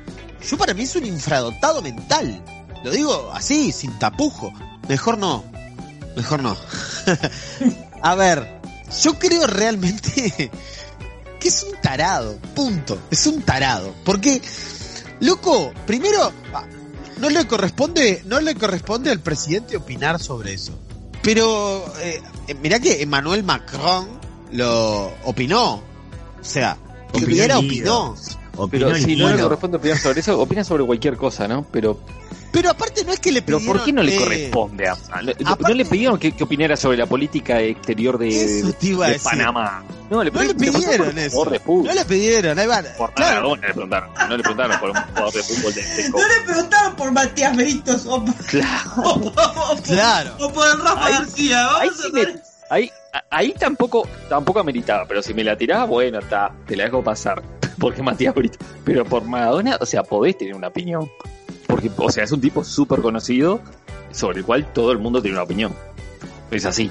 [0.49, 2.43] yo para mí es un infradotado mental.
[2.83, 4.51] Lo digo así, sin tapujo.
[4.89, 5.45] Mejor no.
[6.15, 6.57] Mejor no.
[8.01, 8.59] a ver,
[9.03, 10.51] yo creo realmente
[11.39, 12.37] que es un tarado.
[12.55, 12.99] Punto.
[13.11, 13.93] Es un tarado.
[14.03, 14.41] Porque,
[15.21, 16.31] loco, primero,
[17.19, 20.77] no le corresponde, no le corresponde al presidente opinar sobre eso.
[21.23, 24.07] Pero, eh, eh, mirá que Emmanuel Macron
[24.51, 25.75] lo opinó.
[25.75, 26.77] O sea,
[27.13, 28.15] opinó.
[28.57, 31.65] Opinó Pero si no le corresponde opinar sobre eso, opina sobre cualquier cosa, ¿no?
[31.71, 31.99] Pero,
[32.51, 33.77] Pero aparte no es que le pero pidieron...
[33.77, 34.97] ¿por qué no le eh, corresponde a
[35.61, 39.07] no, le pidieron que, que opinara sobre la política exterior de, Eso te iba a
[39.07, 39.31] de decir.
[39.31, 39.83] Panamá?
[40.09, 41.45] No, le, No le pidieron eso.
[41.45, 42.85] No le pidieron, ahí van.
[42.97, 44.09] Por Claro, Maradona le preguntaron.
[44.27, 47.55] No le preguntaron por un jugador de fútbol de, de no le preguntaron por Matías
[47.55, 48.91] Britos o, por- Claro.
[48.97, 50.31] o por- Claro.
[50.41, 51.67] o por el Rafa Ahí- García.
[51.79, 52.43] Ahí, Vamos sí a me- ver.
[52.69, 52.91] ahí,
[53.29, 57.41] ahí tampoco, tampoco ameritaba, pero si me la tirás, bueno, está, te la dejo pasar.
[57.81, 58.59] Porque Matías Brito.
[58.85, 61.11] Pero por Maradona, o sea, podés tener una opinión.
[61.67, 63.59] Porque, o sea, es un tipo súper conocido
[64.11, 65.75] sobre el cual todo el mundo tiene una opinión.
[66.51, 66.89] Es así.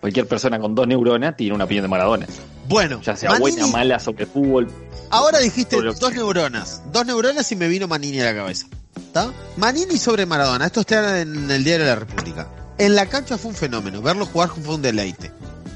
[0.00, 2.26] Cualquier persona con dos neuronas tiene una opinión de Maradona.
[2.68, 4.68] Bueno, Ya sea Manini- buena, mala, sobre fútbol.
[5.10, 6.82] Ahora dijiste dos neuronas.
[6.92, 8.66] Dos neuronas y me vino Manini a la cabeza.
[8.96, 9.32] ¿Está?
[9.56, 10.66] Manini sobre Maradona.
[10.66, 12.48] Esto está en el Diario de la República.
[12.78, 14.02] En la cancha fue un fenómeno.
[14.02, 15.30] Verlo jugar fue un deleite.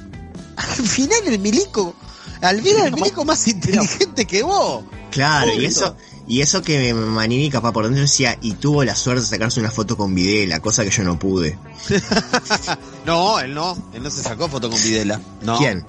[0.56, 1.94] Al final el milico.
[2.42, 4.84] Al final el milico más inteligente que vos.
[5.10, 5.96] Claro, y eso,
[6.28, 9.70] y eso que Manini capaz por dentro decía, y tuvo la suerte de sacarse una
[9.70, 11.58] foto con Videla, cosa que yo no pude.
[13.06, 13.76] No, él no.
[13.92, 15.20] Él no se sacó foto con Videla.
[15.42, 15.58] No.
[15.58, 15.84] ¿Quién?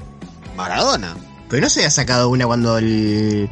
[0.55, 1.15] Maradona.
[1.49, 3.49] Pero no se había sacado una cuando el...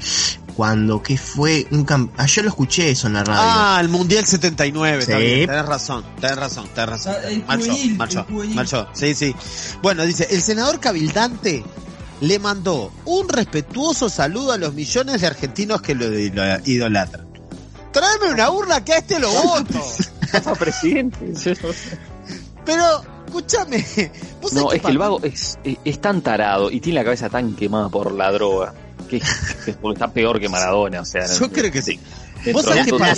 [0.55, 1.67] Cuando, ¿qué fue?
[1.71, 3.41] Un cam- ah, yo lo escuché eso en la radio.
[3.41, 4.99] Ah, el Mundial 79.
[5.03, 5.23] Está Sí.
[5.23, 7.15] bien, tenés razón, tenés razón, tenés razón.
[7.47, 7.95] Ah, juvenil.
[8.55, 8.87] mal yo.
[8.93, 9.33] Sí, sí.
[9.81, 11.63] Bueno, dice, el senador cabildante
[12.21, 17.27] le mandó un respetuoso saludo a los millones de argentinos que lo idol- idolatran.
[17.91, 19.81] Tráeme una urna que a este lo voto.
[20.59, 21.33] Presidente.
[22.65, 23.83] Pero, escúchame.
[24.41, 27.03] ¿vos No, sabés es que el vago es, es, es tan tarado y tiene la
[27.05, 28.73] cabeza tan quemada por la droga
[29.09, 29.21] que,
[29.91, 31.01] está peor que Maradona.
[31.01, 31.99] O sea, Yo creo que sí.
[32.53, 33.15] Vos sabés que para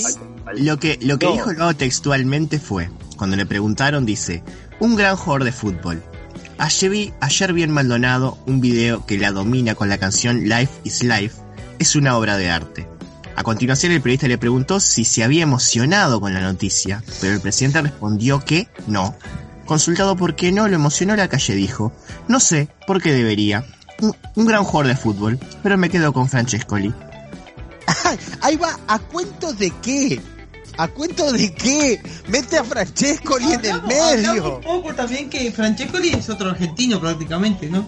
[0.56, 1.34] Lo que, lo que No.
[1.34, 4.42] dijo el vago textualmente fue, cuando le preguntaron, dice,
[4.80, 6.02] un gran jugador de fútbol.
[6.62, 10.72] Ayer vi, ayer vi en Maldonado un video que la domina con la canción Life
[10.84, 11.38] is Life.
[11.80, 12.88] Es una obra de arte.
[13.36, 17.42] A continuación el periodista le preguntó si se había emocionado con la noticia, pero el
[17.42, 19.16] presidente respondió que no.
[19.66, 21.92] Consultado por qué no lo emocionó la calle dijo,
[22.28, 23.66] no sé, por qué debería.
[24.00, 26.94] Un, gran jugador de fútbol, pero me quedo con Francescoli.
[28.42, 30.22] Ahí va, ¿a cuento de qué?
[30.78, 32.02] ¿A cuento de qué?
[32.28, 34.58] Mete a Francescoli en el medio.
[34.58, 37.88] un poco también que Francescoli es otro argentino prácticamente, ¿no?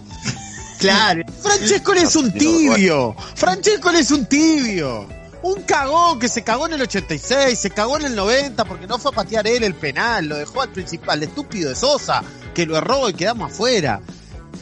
[0.80, 3.16] Claro, Francescoli es un tibio.
[3.36, 5.08] Francescoli es un tibio.
[5.42, 8.98] Un cagón que se cagó en el 86, se cagó en el 90 porque no
[8.98, 12.66] fue a patear él el penal, lo dejó al principal, el estúpido de Sosa, que
[12.66, 14.02] lo erró y quedamos afuera.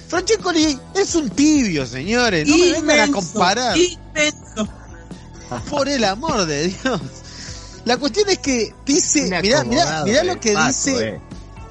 [0.08, 2.48] Francescoli es un tibio, señores.
[2.48, 3.78] No me vengan a comparar.
[3.78, 4.68] inmenso.
[5.70, 7.02] Por el amor de Dios.
[7.86, 11.22] La cuestión es que dice, mirá, mirá, mirá lo que paso, dice, eh.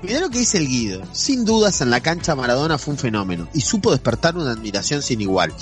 [0.03, 1.03] mirá lo que dice el Guido.
[1.13, 5.21] Sin dudas en la cancha Maradona fue un fenómeno y supo despertar una admiración sin
[5.21, 5.53] igual.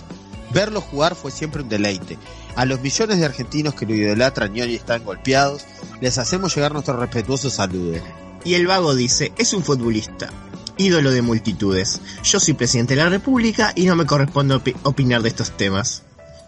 [0.55, 2.17] Verlo jugar fue siempre un deleite.
[2.57, 5.63] A los millones de argentinos que lo idolatran y hoy están golpeados,
[6.01, 7.99] les hacemos llegar nuestro respetuoso saludo.
[8.45, 10.31] Y el vago dice, es un futbolista,
[10.79, 12.01] ídolo de multitudes.
[12.25, 16.03] Yo soy presidente de la República y no me corresponde opi- opinar de estos temas.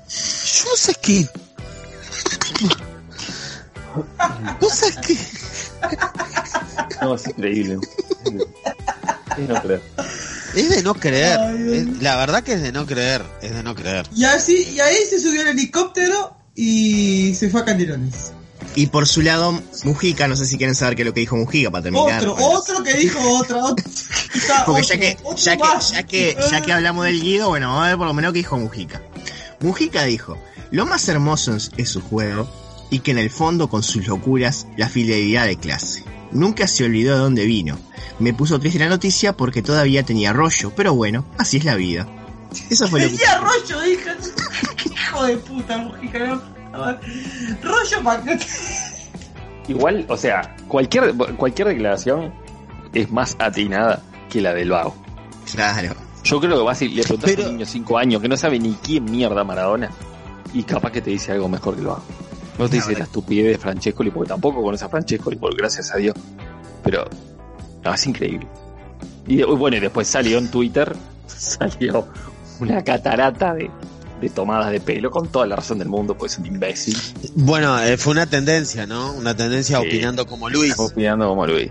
[0.08, 1.28] Yo no sé qué.
[4.60, 5.16] ¿Vos sabés qué?
[7.02, 7.78] No, es increíble.
[9.36, 9.82] Es no creer.
[10.54, 11.38] Es de no creer.
[11.40, 13.24] Ay, Dios Es- la verdad que es de no creer.
[13.42, 14.06] Es de no creer.
[14.14, 18.32] Y así, y ahí se subió al helicóptero y se fue a Canelones.
[18.76, 21.36] Y por su lado, Mujica, no sé si quieren saber qué es lo que dijo
[21.36, 22.20] Mujica para terminar.
[22.20, 23.74] Otro, Bueno, otro que dijo otro.
[24.66, 27.68] Porque otro, ya que, otro ya, que, ya, que, ya que hablamos del Guido, bueno,
[27.68, 29.02] vamos a ver por lo menos qué dijo Mujica.
[29.60, 30.38] Mujica dijo,
[30.70, 32.48] lo más hermoso es su juego
[32.90, 36.04] y que en el fondo con sus locuras la fidelidad de clase.
[36.32, 37.78] Nunca se olvidó de dónde vino.
[38.18, 42.06] Me puso triste la noticia porque todavía tenía rollo, pero bueno, así es la vida.
[42.68, 43.16] Eso fue lo que...
[43.40, 44.16] Rollo, hija.
[44.84, 46.18] Hijo de puta, Mujica.
[46.26, 46.42] no.
[47.62, 48.38] Rollo para que.
[49.68, 52.32] Igual, o sea, cualquier, cualquier declaración
[52.92, 54.96] es más atinada que la del vago.
[55.52, 55.94] Claro.
[56.24, 58.28] Yo creo que vas y le preguntás Pero- a un niño de 5 años que
[58.28, 59.90] no sabe ni quién mierda Maradona
[60.52, 62.04] y capaz que te dice algo mejor que lo hago.
[62.60, 65.96] No te dice la estupidez de Francescoli porque tampoco conoce a Francescoli, por gracias a
[65.98, 66.14] Dios.
[66.84, 67.04] Pero
[67.84, 68.46] no, es increíble.
[69.26, 70.94] Y bueno, y después salió en Twitter,
[71.26, 72.06] salió
[72.60, 73.70] una catarata de,
[74.20, 76.96] de tomadas de pelo con toda la razón del mundo, pues es un imbécil.
[77.34, 79.12] Bueno, eh, fue una tendencia, ¿no?
[79.14, 79.86] Una tendencia Sí.
[79.86, 80.74] opinando como Luis.
[80.78, 81.70] Opinando como Luis.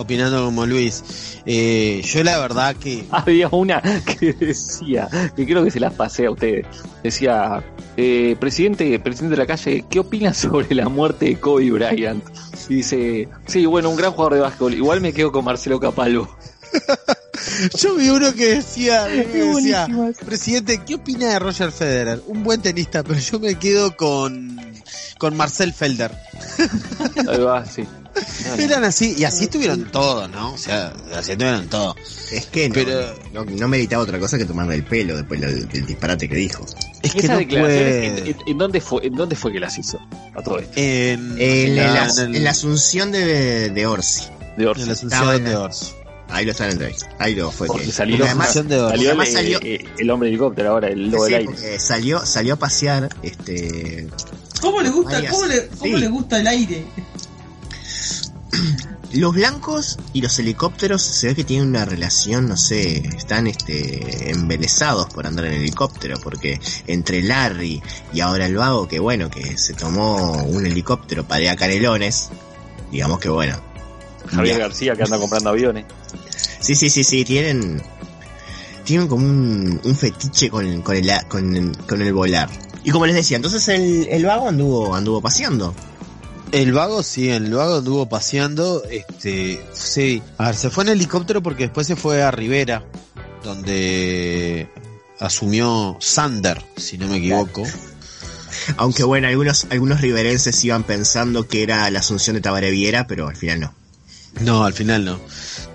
[0.00, 1.04] Opinando como Luis.
[1.44, 3.04] Eh, yo la verdad que...
[3.10, 6.64] Había una que decía, que creo que se las pasé a ustedes.
[7.02, 7.62] Decía,
[7.98, 12.24] eh, presidente, presidente de la calle, ¿qué opina sobre la muerte de Kobe Bryant?
[12.70, 14.72] Y dice, sí, bueno, un gran jugador de básquetbol.
[14.72, 16.34] Igual me quedo con Marcelo Capalvo.
[17.78, 22.22] Yo vi uno que decía, que presidente, ¿qué opina de Roger Federer?
[22.26, 24.58] Un buen tenista, pero yo me quedo con,
[25.18, 26.12] con Marcel Felder.
[27.28, 27.86] Ahí va, sí.
[28.58, 30.52] Eran así, y así estuvieron todos, ¿no?
[30.54, 31.96] O sea, así estuvieron todos.
[32.32, 35.68] Es que no, Pero- no, no meritaba otra cosa que tomarle el pelo después del,
[35.68, 36.64] del disparate que dijo.
[37.02, 38.06] Es que no puede.
[38.06, 39.98] ¿en, en- en dónde fue, ¿en dónde fue que las hizo?
[40.34, 40.72] A todo esto.
[40.76, 44.24] En, En, la, la, en el- en la asunción de, de Orsi.
[44.56, 44.82] De Orsi.
[44.82, 45.94] en la Asunción en de la- Ors.
[46.32, 46.94] Ahí lo están ahí.
[47.18, 47.90] Ahí lo fue Porque que.
[47.92, 48.68] salió, porque además, Orsi.
[48.68, 51.78] salió, además el, salió- eh, el hombre helicóptero ahora, el lobo sí, del aire.
[51.80, 54.06] salió, salió a pasear, este,
[54.60, 55.32] ¿Cómo le gusta, Varias.
[55.32, 56.00] cómo le, cómo Sí.
[56.00, 56.84] le gusta el aire?
[59.12, 64.30] Los blancos y los helicópteros se ve que tienen una relación, no sé, están este
[64.30, 69.58] embelesados por andar en helicóptero, porque entre Larry y ahora el vago, que bueno, que
[69.58, 72.28] se tomó un helicóptero para ir a Canelones,
[72.92, 73.56] digamos que bueno.
[74.28, 74.62] Javier ya.
[74.62, 75.86] García que anda comprando aviones.
[76.60, 77.82] Sí, sí, sí, sí, tienen,
[78.84, 82.48] tienen como un, un fetiche con, con, el, con, el- con el volar.
[82.84, 85.74] Y como les decía, entonces el, el vago anduvo, anduvo paseando.
[86.52, 90.20] El vago sí, el vago anduvo paseando, este, sí.
[90.36, 92.84] A ver, se fue en helicóptero porque después se fue a Rivera,
[93.44, 94.68] donde
[95.20, 97.62] asumió Sander, si no me equivoco.
[98.76, 103.28] Aunque bueno, algunos, algunos riverenses iban pensando que era la asunción de Tabaré Viera, pero
[103.28, 103.74] al final no.
[104.40, 105.20] No, al final no.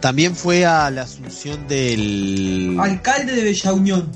[0.01, 4.11] También fue a la asunción del Alcalde de Bella Unión.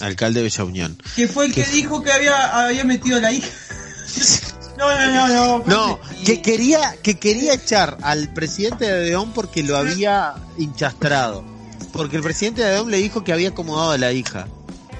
[0.00, 1.02] alcalde de Bella Unión.
[1.14, 1.70] Que fue el que ¿Qué?
[1.70, 3.48] dijo que había, había metido a la hija.
[4.78, 5.64] No, no, no, no.
[5.66, 11.44] No, que quería, que quería echar al presidente de Adeón porque lo había hinchastrado.
[11.92, 14.48] Porque el presidente de Adeón le dijo que había acomodado a la hija.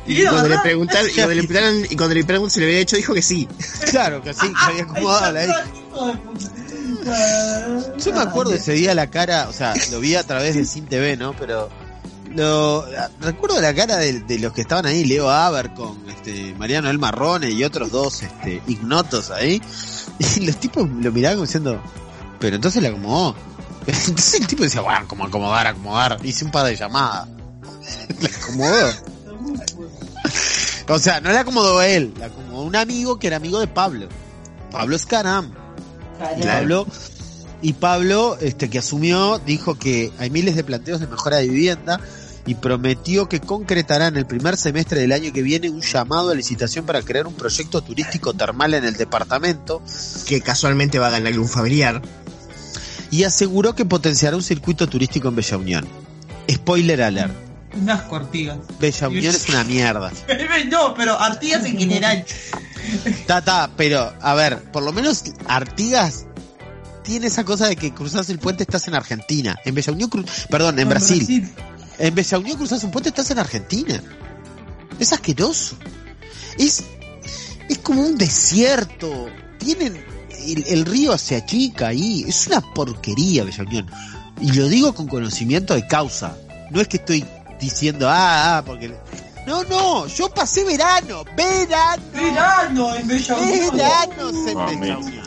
[0.06, 2.78] Y cuando le preguntaron, y cuando le preguntaron, y cuando le preguntaron si le había
[2.80, 3.48] hecho, dijo que sí.
[3.90, 5.64] Claro que sí, que había acomodado a la hija.
[7.06, 10.64] Ah, Yo me acuerdo ese día la cara, o sea, lo vi a través de
[10.64, 11.35] Sin TV, ¿no?
[11.35, 11.68] Pero
[12.35, 12.87] lo
[13.21, 16.99] recuerdo la cara de, de los que estaban ahí, Leo Aber con este Mariano El
[16.99, 19.61] Marrone y otros dos este, ignotos ahí.
[20.37, 21.83] Y los tipos lo miraban como diciendo,
[22.38, 23.35] pero entonces la acomodó.
[23.87, 26.18] Entonces el tipo decía, bueno, como acomodar, acomodar.
[26.23, 27.27] Hice un par de llamadas.
[28.21, 28.90] la acomodó.
[30.88, 34.09] O sea, no la acomodó él, la acomodó un amigo que era amigo de Pablo.
[34.71, 35.53] Pablo Escaram.
[36.37, 36.42] Y.
[36.42, 36.87] Pablo,
[37.62, 42.01] y Pablo, este, que asumió, dijo que hay miles de planteos de mejora de vivienda
[42.46, 46.35] y prometió que concretará en el primer semestre del año que viene un llamado a
[46.35, 49.81] licitación para crear un proyecto turístico termal en el departamento
[50.26, 52.02] Que casualmente va a ganarle un familiar.
[53.11, 55.88] y aseguró que potenciará un circuito turístico en Bella Unión.
[56.50, 57.33] Spoiler alert,
[57.81, 58.59] Un asco, Artigas.
[58.81, 60.11] Bella Unión es una mierda.
[60.70, 62.24] No, pero Artigas en general.
[63.26, 66.24] Tata, pero a ver, por lo menos Artigas
[67.05, 69.57] tiene esa cosa de que cruzas el puente estás en Argentina.
[69.64, 70.11] En Bella Unión,
[70.50, 71.52] perdón, en Brasil.
[72.02, 74.02] En Bella Unión cruzas un puente estás en Argentina.
[74.98, 75.76] Es asqueroso.
[76.58, 76.82] Es,
[77.68, 79.28] es como un desierto.
[79.58, 80.04] Tienen
[80.44, 82.24] el, el río se achica ahí.
[82.26, 83.90] Es una porquería, Bella Unión.
[84.40, 86.36] Y lo digo con conocimiento de causa.
[86.70, 87.24] No es que estoy
[87.60, 88.92] diciendo, ah, ah, porque.
[89.46, 91.24] No, no, yo pasé verano.
[91.36, 92.02] Verano.
[92.12, 93.76] Verano en Bella Unión.
[93.76, 94.98] Veranos en Bella.
[94.98, 95.22] Unión.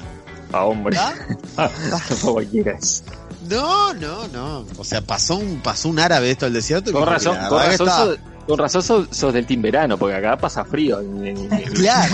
[0.52, 0.98] A hombre.
[0.98, 1.70] ¿Ah?
[3.48, 4.66] No, no, no.
[4.78, 6.90] O sea, pasó un, pasó un árabe esto al desierto.
[6.90, 8.16] y Con razón, con razón, estaba-
[8.48, 11.00] con razón sos, sos del team verano, porque acá pasa frío.
[11.00, 12.14] En, en- en- Claro.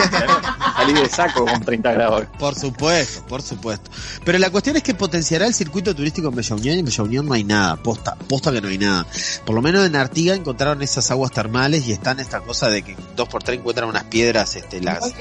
[0.77, 2.25] Salí de saco con 30 grados.
[2.39, 3.91] Por supuesto, por supuesto.
[4.23, 7.03] Pero la cuestión es que potenciará el circuito turístico en Bella Unión y en Bella
[7.03, 9.05] Unión no hay nada, posta, posta que no hay nada.
[9.45, 12.95] Por lo menos en Artigas encontraron esas aguas termales y están esta cosa de que
[13.15, 15.13] dos por tres encuentran unas piedras, este, las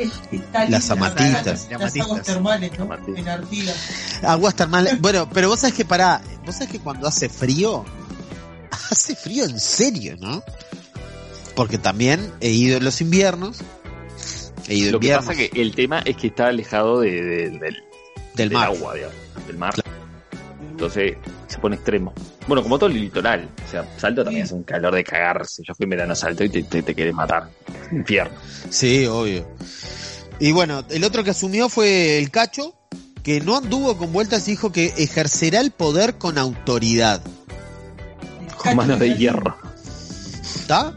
[0.69, 1.67] las amatitas.
[1.71, 2.89] Las, aguas termales, ¿no?
[3.17, 3.77] En Artigas.
[4.23, 5.01] aguas termales.
[5.01, 7.85] Bueno, pero vos sabés que pará, vos sabés que cuando hace frío,
[8.91, 10.43] hace frío en serio, ¿no?
[11.61, 13.59] Porque también he ido en los inviernos,
[14.67, 17.11] he ido en Lo que inviernos pasa que el tema es que está alejado de,
[17.23, 17.83] de- del, del
[18.35, 18.69] del mar.
[18.69, 19.75] agua, digamos, del mar.
[20.71, 21.19] Entonces
[21.49, 22.15] se pone extremo.
[22.49, 23.47] Bueno, como todo el litoral.
[23.69, 25.63] O sea, Salto también es un calor de cagarse.
[25.63, 27.51] Yo fui en verano a Salto y te, te, te querés matar.
[27.93, 28.39] Infierno.
[28.71, 29.47] Sí, obvio.
[30.39, 32.75] Y bueno, el otro que asumió fue el Cacho,
[33.23, 37.21] que no anduvo con vueltas y dijo que ejercerá el poder con autoridad.
[38.57, 39.59] Con manos de hierro.
[40.43, 40.95] ¿Está?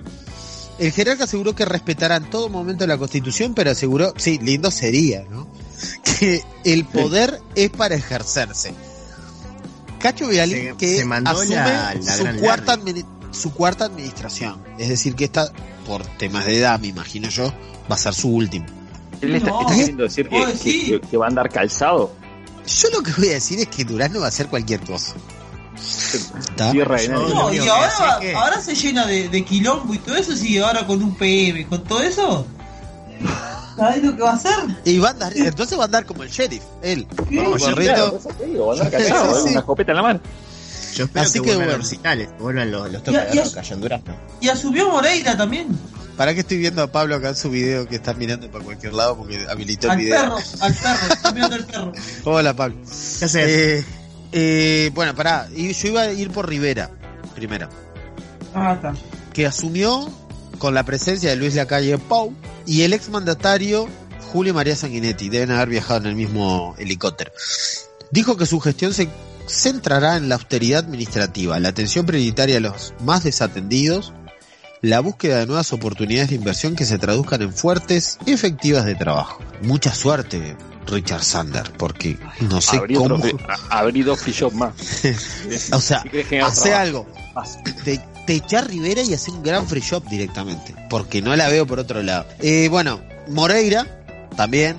[0.80, 5.24] El jerarca aseguró que respetará en todo momento la constitución, pero aseguró, sí, lindo sería,
[5.30, 5.48] ¿no?
[6.20, 8.74] Que el poder es para ejercerse.
[10.00, 12.40] Cacho Vialín Se- que se mandó asume la- la su,
[13.54, 14.62] cuarta su administración.
[14.78, 15.52] Es decir, que esta,
[15.86, 17.54] por temas de edad, me imagino yo,
[17.92, 18.66] va a ser su último.
[19.22, 19.62] Él está, No.
[19.62, 20.84] está queriendo decir que, Vos que- decís.
[20.90, 22.14] que- que va a andar calzado.
[22.66, 25.14] Yo lo que voy a decir es que Durán no va a hacer cualquier cosa.
[26.72, 27.34] Tierra de nadie.
[27.34, 30.86] No, y ahora, que- ahora se llena de, de quilombo y todo eso, sí, ahora
[30.86, 32.46] con un PM, con todo eso.
[33.76, 34.54] ¿Sabes lo que va a hacer?
[34.86, 37.08] Y va a andar, entonces va a andar como el sheriff, él.
[37.30, 37.44] ¿Qué?
[37.44, 37.76] Con yo-.
[37.76, 39.50] Claro, eso te digo, va a andar Sí, con sí.
[39.50, 40.20] una escopeta en la mano.
[40.96, 41.78] Yo espero Así que, que vuelvan bueno.
[41.80, 44.16] los recitales, que vuelvan los, los toques de ya- roca Durazno.
[44.42, 45.68] Y asumió Moreira también.
[46.16, 48.94] ¿Para qué estoy viendo a Pablo acá en su video que está mirando para cualquier
[48.94, 50.22] lado porque habilitó el Al video?
[50.22, 51.92] perro, al perro, está mirando el perro.
[52.26, 52.76] Hola Pablo.
[52.86, 53.36] ¿Qué haces?
[53.36, 53.86] Eh,
[54.34, 56.90] eh, bueno, pará, yo iba a ir por Rivera,
[57.36, 57.70] primero,
[58.54, 58.94] Ah, está.
[59.34, 60.10] que asumió
[60.58, 62.34] con la presencia de Luis Lacalle Pou
[62.66, 63.88] y el exmandatario
[64.32, 67.32] Julio María Sanguinetti, deben haber viajado en el mismo helicóptero.
[68.12, 69.08] Dijo que su gestión se
[69.48, 74.14] centrará en la austeridad administrativa, la atención prioritaria a los más desatendidos,
[74.82, 78.96] la búsqueda de nuevas oportunidades de inversión que se traduzcan en fuertes y efectivas de
[78.96, 79.40] trabajo.
[79.62, 80.56] Mucha suerte,
[80.88, 83.16] Richard Sander, porque no sé Abrí, cómo...
[83.16, 83.38] otro,
[83.70, 84.74] abrí dos free shop más.
[85.72, 86.04] O sea,
[86.46, 87.08] hace algo.
[87.84, 90.76] Te, te echá a Rivera y hace un gran free shop directamente.
[90.90, 92.26] Porque no la veo por otro lado.
[92.40, 93.88] Eh, bueno, Moreira
[94.36, 94.78] también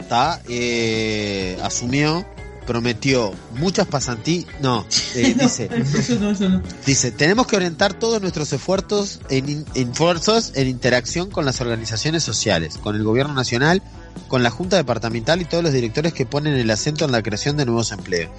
[0.00, 2.24] está eh, asumió,
[2.66, 4.46] prometió muchas pasantías.
[4.60, 6.62] No, eh, No, dice, eso no, eso no.
[6.84, 11.60] dice, tenemos que orientar todos nuestros esfuerzos en, in- en esfuerzos en interacción con las
[11.60, 13.82] organizaciones sociales, con el gobierno nacional,
[14.28, 17.56] con la Junta Departamental y todos los directores que ponen el acento en la creación
[17.56, 18.30] de nuevos empleos.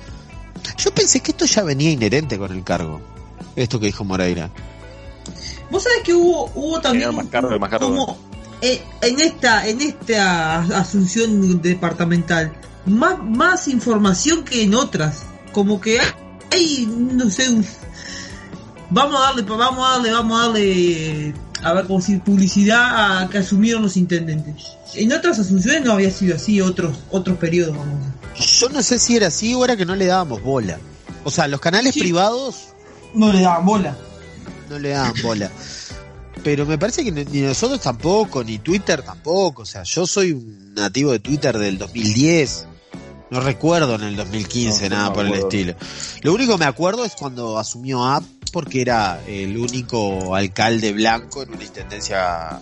[0.78, 3.02] Yo pensé que esto ya venía inherente con el cargo.
[3.56, 4.50] Esto que dijo Moreira.
[5.70, 7.10] Vos sabés que hubo, hubo también
[7.88, 8.18] como
[8.62, 12.54] eh, en esta en esta asunción departamental
[12.86, 16.08] más más información que en otras como que hay,
[16.52, 17.66] hay, no sé un-
[18.90, 21.34] vamos a darle vamos a darle vamos a darle
[21.64, 24.56] a ver cómo decir publicidad a que asumieron los intendentes
[24.96, 28.40] en otras asunciones no había sido así otros otros periodos vamos a.
[28.40, 30.78] Yo no sé si era así o era que no le dábamos bola.
[31.24, 32.00] O sea, los canales Sí.
[32.00, 32.70] privados
[33.14, 33.98] no le daban bola
[34.70, 35.50] no le daban bola.
[36.44, 39.64] Pero me parece que ni nosotros tampoco, ni Twitter tampoco.
[39.64, 42.66] O sea, yo soy un nativo de Twitter del 2010.
[43.32, 45.76] No recuerdo en el 2015 No, nada no por el estilo.
[46.22, 51.44] Lo único que me acuerdo es cuando asumió App porque era el único alcalde blanco
[51.44, 52.60] en una intendencia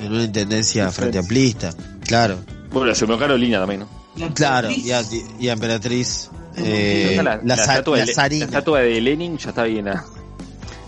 [0.00, 1.72] en una intendencia frente amplista.
[2.06, 2.38] Claro,
[2.72, 3.88] Bueno, se me Carolina también, ¿no?
[4.16, 5.02] La claro, y a,
[5.38, 6.30] y a Emperatriz.
[6.56, 8.40] Eh, la, la, estatua la de, Le- zarina.
[8.40, 10.04] la estatua de Lenin ya está ahí en la,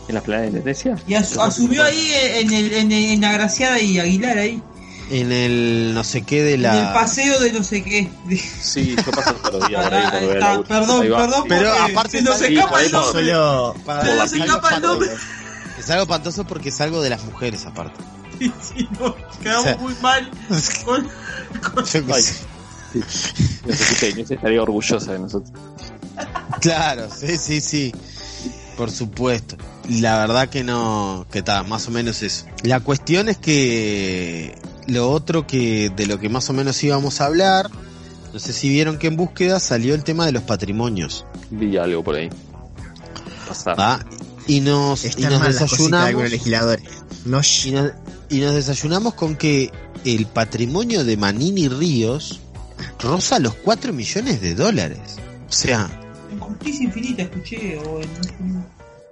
[0.08, 0.96] en de Independencia.
[1.06, 2.10] y asu- asumió ahí
[2.40, 4.60] en el en, el- en Agraciada y Aguilar ahí
[5.10, 8.10] en el no sé qué de la en el paseo de no sé qué
[8.60, 10.64] Sí, yo paso todos los días por ahí Ah, está, laburo.
[10.68, 13.12] perdón, Ahí perdón, Pero aparte se nos sí, escapa por el nombre.
[13.26, 15.08] Solo Para Se nos escapa el nombre.
[15.78, 18.00] Es algo espantoso porque es algo de las mujeres aparte.
[18.38, 20.30] Sí, sí, no, quedamos O sea, muy mal
[20.84, 21.08] con,
[21.74, 24.10] con- Yo sé.
[24.10, 25.52] Inés estaría orgullosa de nosotros.
[26.60, 27.92] Claro, sí, sí, sí.
[28.76, 29.56] Por supuesto.
[29.88, 32.46] La verdad que no, que está, más o menos eso.
[32.62, 37.26] La cuestión es que lo otro que de lo que más o menos íbamos a
[37.26, 37.70] hablar,
[38.32, 41.24] no sé si vieron que en búsqueda salió el tema de los patrimonios.
[41.50, 42.30] Vi algo por ahí.
[43.48, 43.78] Pasar.
[43.78, 44.04] ¿va?
[44.46, 46.22] Y nos, y nos de desayunamos.
[47.24, 47.90] No, Y, no-
[48.28, 49.70] y nos desayunamos con que
[50.04, 52.40] el patrimonio de Manini Ríos
[52.98, 54.98] roza los 4 millones de dólares.
[55.48, 55.88] O sea,
[56.32, 58.64] En Justicia Infinita escuché, o en...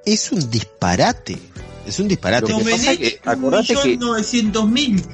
[0.07, 1.39] es un disparate.
[1.87, 2.51] Es un disparate.
[2.51, 5.05] Lo que pasa que- acordate que- 1.900.000.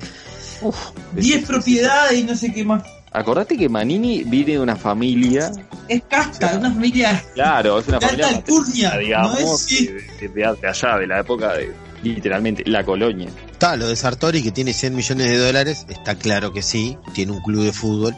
[0.68, 2.82] Uf, 10 propiedades y no sé qué más.
[3.12, 5.50] Acordate que Manini viene de una familia,
[5.88, 8.90] Es casta, de una familia claro, es una de familia alcurnia.
[8.90, 9.86] patricia, No digamos, es sí.
[10.20, 13.28] de, de- de allá, de la época de literalmente la colonia.
[13.50, 17.32] Está lo de Sartori que tiene 100 millones de dólares, está claro que sí, tiene
[17.32, 18.14] un club de fútbol,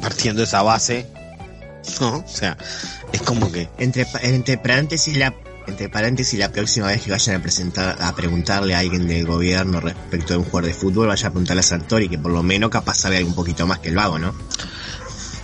[0.00, 1.06] partiendo de esa base,
[2.00, 2.18] ¿no?
[2.18, 2.56] O sea,
[3.12, 3.68] es como que...
[3.78, 5.34] entre, entre paréntesis la
[5.66, 9.80] entre paréntesis la próxima vez que vayan a presentar a preguntarle a alguien del gobierno
[9.80, 12.70] respecto de un jugador de fútbol vaya a preguntarle a Sartori que por lo menos
[12.70, 14.34] capaz sabe un poquito más que el vago no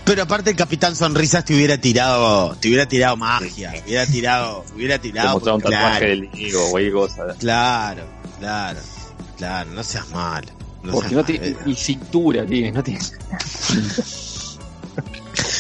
[0.05, 4.99] Pero aparte el Capitán Sonrisas te hubiera tirado, te hubiera tirado magia, hubiera tirado, hubiera
[4.99, 5.35] Te tirado...
[5.35, 6.07] mostraba un tatuaje claro.
[6.07, 7.27] del Diego, cualquier cosa.
[7.39, 8.03] Claro,
[8.41, 8.81] claro,
[9.37, 10.45] claro, no seas mal.
[10.83, 13.01] no Porque seas no mal, tiene ni cintura, tiene, no tiene.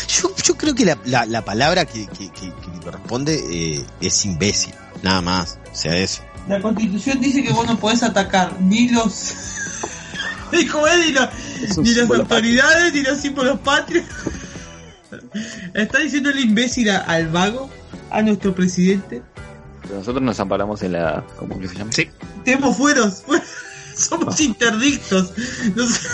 [0.08, 3.85] Yo, yo creo que la, la, la palabra que, que, que, que le corresponde eh,
[4.01, 5.59] es imbécil, nada más.
[5.72, 6.22] O sea, eso.
[6.49, 9.12] La constitución dice que vos no podés atacar ni los.
[10.53, 14.05] es, ni, los- ni las autoridades, ni los símbolos patrios.
[15.74, 17.70] Está diciendo el imbécil a- al vago,
[18.11, 19.22] a nuestro presidente.
[19.83, 21.24] Pero nosotros nos amparamos en la.
[21.39, 21.93] ¿Cómo que se llama?
[21.93, 22.09] Sí.
[22.45, 23.22] Tenemos fueros,
[23.97, 25.33] somos interdictos.
[25.76, 26.09] No sé.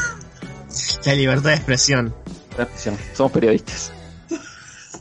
[1.06, 2.14] la libertad de expresión
[2.56, 2.96] La expresión.
[3.14, 3.92] Somos periodistas.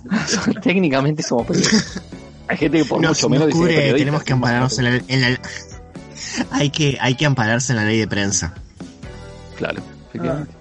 [0.63, 2.01] Técnicamente somos periodistas.
[2.47, 3.97] Hay gente que por nos, mucho menos nos dice periodista.
[3.97, 5.41] tenemos que ampararnos en la, en la-
[6.51, 8.53] hay que hay que ampararse en la ley de prensa
[9.57, 10.53] Claro, efectivamente.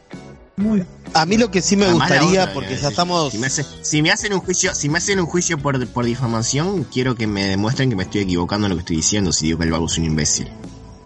[0.57, 0.85] Muy.
[1.13, 3.31] A mí lo que sí me gustaría, porque ya estamos...
[3.33, 6.05] si me, hace- si me hacen un juicio si me hacen un juicio por, por
[6.05, 9.47] difamación quiero que me demuestren que me estoy equivocando en lo que estoy diciendo si
[9.47, 10.49] digo que el vago es un imbécil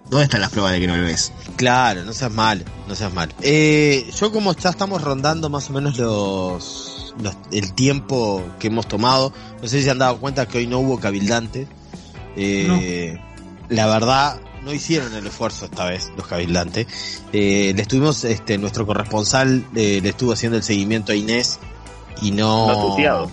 [0.09, 1.32] ¿Dónde están las pruebas de que no lo es?
[1.55, 3.32] Claro, no seas mal, no seas mal.
[3.43, 6.89] Eh, yo como ya estamos rondando más o menos los,
[7.22, 10.66] los- el tiempo que hemos tomado, no sé si se han dado cuenta que hoy
[10.66, 11.68] no hubo cabildantes.
[12.36, 13.18] Eh,
[13.68, 16.88] La verdad, no hicieron el esfuerzo esta vez los cabildantes.
[17.32, 21.60] Eh, le estuvimos, este, nuestro corresponsal eh, le estuvo haciendo el seguimiento a Inés
[22.20, 23.30] y no, No ha tuiteado.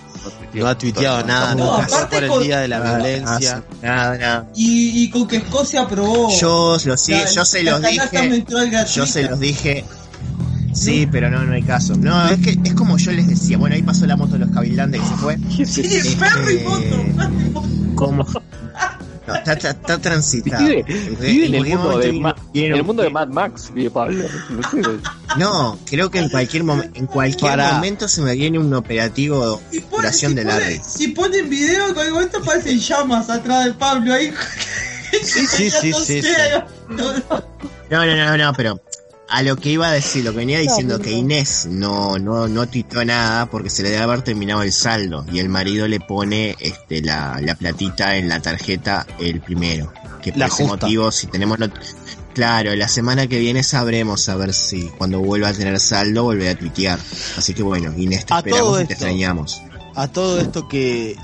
[0.53, 3.63] no ha tuiteado nada, No, no, pasó aparte por el día de la Nada, violencia.
[3.81, 4.47] Nada, nada.
[4.55, 6.29] Y, y con que Escocia aprobó.
[6.39, 8.45] Yo, lo, sí, la- yo se los dije.
[8.93, 9.85] Yo se los dije.
[10.77, 11.95] Sí, pero no, no hay caso.
[11.97, 13.57] No, es que es como yo les decía.
[13.57, 15.37] Bueno, ahí pasó la moto de los cabildantes que se fue.
[15.65, 17.63] Sí, Este, perro y moto.
[17.95, 18.25] Como.
[19.27, 20.63] No, está, está, está transitado.
[20.65, 20.83] Vive,
[21.19, 23.71] vive en el mundo de, momento Ma- viene en el un- mundo de Mad Max,
[23.73, 24.23] vive Pablo.
[24.49, 24.81] No sé.
[25.37, 26.63] No, creo que en cualquier,
[26.93, 30.81] en cualquier Para- momento se me viene un operativo pone- operación si de pone- Larry.
[30.87, 34.31] Si ponen video, en cualquier momento aparecen llamas atrás de Pablo ahí.
[35.23, 36.27] Sí, sí, sí, sí, sí.
[37.89, 38.81] No, no, no, no, pero
[39.29, 42.67] a lo que iba a decir, lo que venía diciendo que Inés no, no, no
[42.67, 46.55] tuitó nada porque se le debe haber terminado el saldo y el marido le pone
[46.59, 49.91] este la, la platita en la tarjeta el primero.
[50.21, 50.85] Que por La ese justa.
[50.85, 51.73] motivo, si tenemos not-
[52.33, 56.51] Claro, la semana que viene sabremos a ver si cuando vuelva a tener saldo volverá
[56.51, 56.99] a tuitear.
[57.35, 59.61] Así que bueno, Inés, te A esperamos todo y te extrañamos.
[59.95, 61.15] a todo esto que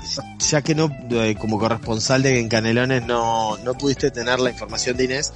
[0.50, 4.96] ya que no eh, como corresponsal de En Canelones no, no pudiste tener la información
[4.96, 5.32] de Inés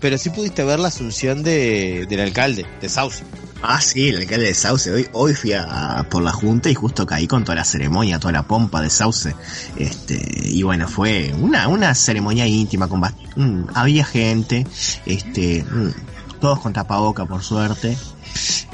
[0.00, 3.24] pero sí pudiste ver la asunción de, del alcalde de Sauce
[3.60, 4.90] Ah, sí, el alcalde de Sauce.
[4.90, 8.32] Hoy, hoy fui a, por la junta y justo caí con toda la ceremonia, toda
[8.32, 9.34] la pompa de Sauce.
[9.76, 14.64] Este, y bueno, fue una, una ceremonia íntima con mm, había gente,
[15.06, 17.98] este, mm, todos con tapaboca por suerte.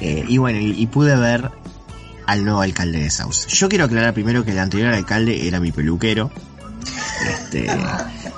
[0.00, 1.50] Eh, y bueno, y, y pude ver
[2.26, 3.48] al nuevo alcalde de Sauce.
[3.48, 6.30] Yo quiero aclarar primero que el anterior alcalde era mi peluquero.
[7.28, 7.66] Este,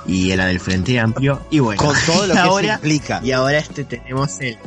[0.05, 1.41] y era del Frente Amplio.
[1.49, 4.57] Y bueno, con todo lo y que ahora, implica y ahora este tenemos el.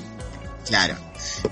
[0.66, 0.96] Claro.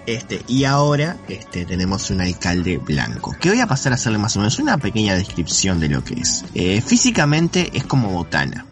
[0.06, 3.34] Este, y ahora este, tenemos un alcalde blanco.
[3.40, 6.14] Que voy a pasar a hacerle más o menos una pequeña descripción de lo que
[6.14, 6.44] es.
[6.54, 8.66] Eh, físicamente es como botana.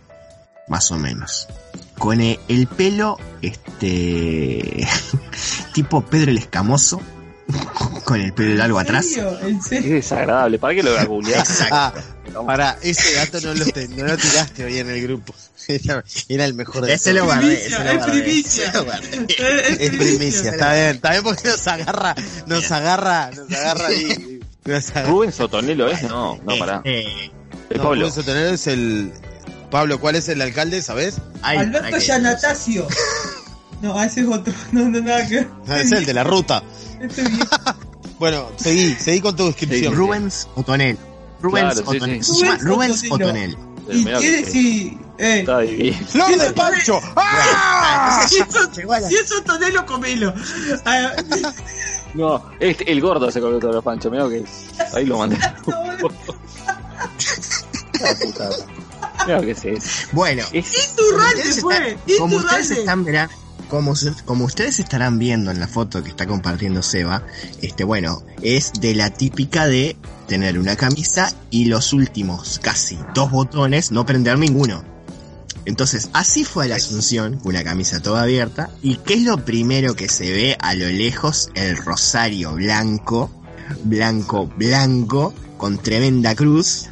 [0.69, 1.49] Más o menos.
[1.99, 4.87] Con eh, el pelo, este.
[5.75, 7.01] tipo Pedro el Escamoso.
[8.05, 9.07] con el pelo largo ¿En atrás.
[9.07, 9.39] serio?
[9.41, 10.59] ¿En Es desagradable.
[10.59, 11.93] ¿Para qué lo voy a?
[12.43, 15.35] Ah, para ese dato no lo, te- no lo tiraste hoy en el grupo
[15.69, 17.17] era, era el mejor de Ese todos.
[17.21, 17.57] lo guardé.
[17.57, 18.21] Primicia, ese lo es guardé.
[18.23, 18.65] primicia.
[18.69, 19.27] Ese lo guardé.
[19.71, 22.15] Es, es primicia está bien está bien porque nos agarra
[22.47, 25.09] nos agarra nos agarra ahí nos agarra.
[25.09, 26.83] Rubén Sotonelo es, no, no, pará.
[26.85, 27.25] Este,
[27.71, 28.01] Es No, Pablo.
[28.03, 29.13] Rubén Sotonero es el
[29.71, 31.17] Pablo ¿cuál es el alcalde sabes?
[31.43, 32.87] ay, Alberto Yanatacio.
[33.83, 34.55] No, ese es otro.
[34.73, 35.49] No, no, nada que ver.
[35.69, 36.63] Ah, es el de la ruta.
[37.01, 37.23] Este.
[38.19, 39.95] Bueno, seguí, seguí con tu descripción.
[39.95, 40.97] Rubens Otonel.
[41.41, 42.25] Rubens Claro, sí, Otonel.
[42.25, 42.35] sí.
[42.35, 43.55] Se llama Rubens Rubens Otonel.
[43.55, 43.67] Otonel.
[43.89, 45.61] Y que- decir, eh, Está.
[46.11, 47.01] ¡Flor de Pancho!
[47.17, 48.25] ¡Ah!
[48.29, 48.71] si eso,
[49.09, 50.33] si eso tonelo, comelo.
[52.15, 54.43] No, este, el gordo se comió todo los panchos, mirá que
[54.95, 55.37] ahí lo mandé.
[59.27, 60.09] Mirá que es eso.
[60.13, 60.67] Bueno, Es,
[61.61, 61.77] fue.
[61.93, 62.81] están- como ustedes Iturralde.
[62.81, 63.31] están verán,
[63.69, 63.95] como,
[64.25, 67.23] como ustedes estarán viendo en la foto que está compartiendo Seba,
[67.63, 69.97] este bueno, es de la típica de
[70.27, 74.85] tener una camisa y los últimos casi dos botones no prender ninguno.
[75.67, 78.71] Entonces, así fue la Asunción, con una camisa toda abierta.
[78.83, 81.51] ¿Y qué es lo primero que se ve a lo lejos?
[81.55, 83.31] El rosario blanco,
[83.83, 86.87] blanco, blanco, con tremenda cruz.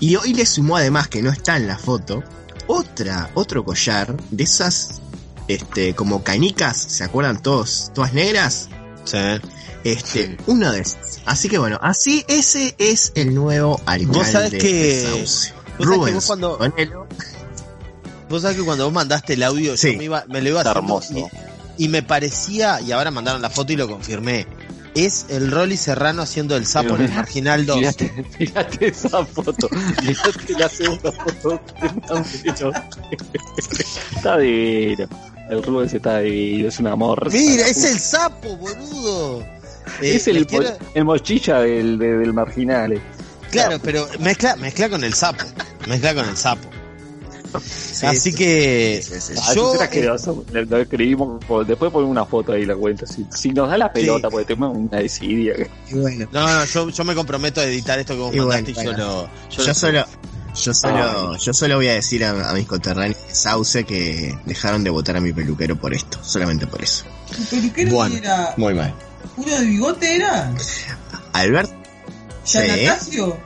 [0.00, 2.22] Y hoy le sumó además, que no está en la foto,
[2.66, 5.00] otra, otro collar de esas,
[5.48, 7.90] este, como canicas, ¿se acuerdan todos?
[7.94, 8.68] Todas negras.
[9.04, 9.18] Sí.
[9.84, 10.36] Este, Sí.
[10.46, 10.96] uno de esos.
[11.26, 15.84] Así que bueno, así ese es el nuevo alcalde Vos sabés que- vos sabés que
[15.84, 16.58] Rubens vos cuando-.
[18.30, 19.92] Vos sabés que cuando vos mandaste el audio, Sí.
[19.92, 21.30] yo me, iba, me lo iba Está haciendo hermoso.
[21.76, 24.46] Y, y me parecía, y ahora mandaron la foto y lo confirmé,
[24.94, 27.76] es el Rolly Serrano haciendo el sapo Pero en el mirá, Marginal 2.
[27.76, 29.68] Mirate, mirate esa foto.
[30.02, 31.60] Mirate la segunda foto.
[34.16, 35.08] Está divino.
[35.50, 37.30] El Rubens está divino, es un amor.
[37.32, 39.40] Mira, es el sapo, boludo.
[40.00, 42.92] Eh, Es el, les quiero- el mochilla del, de- del marginal.
[42.94, 43.00] eh.
[43.50, 45.44] Claro, pero mezcla, mezcla con el sapo.
[45.86, 46.68] Mezcla con el sapo.
[47.62, 49.32] Sí, Así sí, que sí, sí, sí.
[49.40, 50.44] Ah, yo, eso era asqueroso.
[50.50, 53.06] Lo- Lo escribimos, después ponemos una foto ahí la cuenta.
[53.06, 55.54] Si, si nos da la pelota, porque tenemos una decidida.
[55.88, 58.48] Y bueno, No, no, yo, yo me comprometo a editar esto que vos Y bueno,
[58.48, 58.98] mandaste y yo bueno.
[58.98, 59.30] lo.
[59.50, 60.04] yo, lo- solo,
[60.54, 61.38] yo solo, Ay.
[61.40, 65.16] yo solo voy a decir a, a mis conterráneos de Sauce que dejaron de votar
[65.16, 67.04] a mi peluquero por esto, solamente por eso.
[67.36, 68.16] ¿Tu peluquero Bueno.
[68.16, 68.54] era?
[68.56, 68.94] Muy mal.
[69.36, 70.52] ¿Uno de bigote era?
[71.32, 71.70] Albert,
[72.44, 72.58] Sí.
[72.58, 73.36] ¿Yanacasio?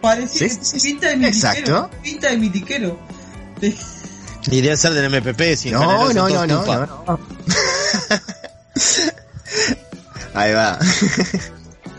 [0.00, 0.88] Parece Sí, que sí, sí.
[0.92, 1.48] pinta de mitiquero.
[1.48, 1.90] Exacto.
[2.02, 2.98] Pinta de mitiquero.
[4.50, 6.64] Iría a ser del MPP sin no, no, no, no, no,
[7.06, 7.20] no.
[10.34, 10.78] Ahí va.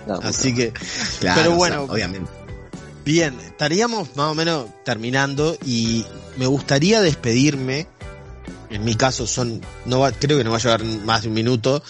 [0.08, 0.72] No, Así que,
[1.20, 1.86] Claro, Pero o bueno.
[1.86, 2.32] sea, obviamente.
[3.10, 6.06] Bien, estaríamos más o menos terminando y
[6.38, 7.88] me gustaría despedirme.
[8.70, 11.34] En mi caso son, no va, creo que no va a llevar más de un
[11.34, 11.82] minuto.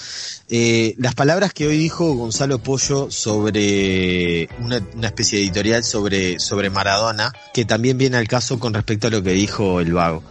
[0.48, 6.70] Eh, las palabras que hoy dijo Gonzalo Pollo sobre una, especie de editorial sobre, sobre
[6.70, 10.24] Maradona, que también viene al caso con respecto a lo que dijo el vago.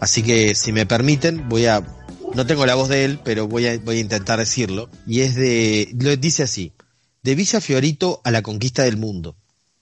[0.00, 1.82] Así que si me permiten, voy a,
[2.34, 4.88] no tengo la voz de él, pero voy a, voy a intentar decirlo.
[5.06, 6.72] Y es de, lo dice así,
[7.22, 9.36] de Villa Fiorito a la conquista del mundo.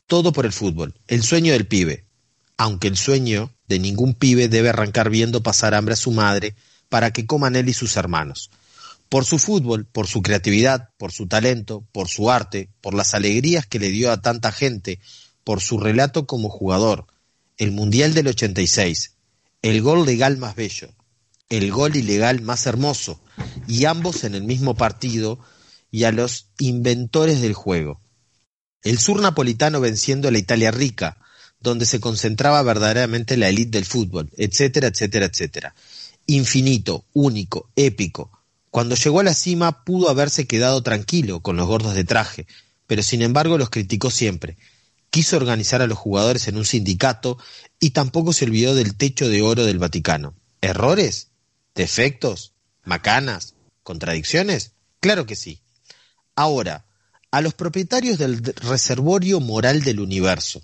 [0.09, 2.07] Todo por el fútbol, el sueño del pibe.
[2.57, 6.57] Aunque el sueño de ningún pibe debe arrancar viendo pasar hambre a su madre
[6.89, 8.51] para que coman él y sus hermanos.
[9.11, 13.67] Por su fútbol, por su creatividad, por su talento, por su arte, por las alegrías
[13.67, 14.99] que le dio a tanta gente,
[15.45, 17.07] por su relato como jugador,
[17.59, 19.13] el Mundial del 86,
[19.61, 20.89] el gol legal más bello,
[21.51, 23.21] el gol ilegal más hermoso,
[23.67, 25.39] y ambos en el mismo partido,
[25.91, 28.01] y a los inventores del juego.
[28.83, 31.19] El sur napolitano venciendo a la Italia rica,
[31.61, 35.75] donde se concentraba verdaderamente la élite del fútbol, etcétera, etcétera, etcétera.
[36.27, 38.31] Infinito, único, épico.
[38.71, 42.47] Cuando llegó a la cima pudo haberse quedado tranquilo con los gordos de traje,
[42.87, 44.57] pero sin embargo los criticó siempre.
[45.11, 47.39] Quiso organizar a los jugadores en un sindicato
[47.81, 50.35] y tampoco se olvidó del techo de oro del Vaticano.
[50.61, 51.29] ¿Errores?
[51.75, 52.53] ¿Defectos?
[52.85, 53.55] ¿Macanas?
[53.83, 54.73] ¿Contradicciones?
[55.01, 55.61] Claro que sí.
[56.35, 56.85] Ahora,
[57.31, 60.63] a los propietarios del reservorio moral del universo,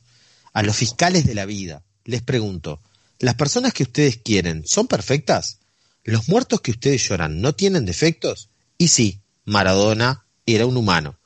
[0.52, 2.80] a los fiscales de la vida, les pregunto,
[3.18, 5.58] ¿las personas que ustedes quieren son perfectas?
[6.04, 8.48] ¿Los muertos que ustedes lloran no tienen defectos?
[8.78, 11.18] Y sí, Maradona era un humano,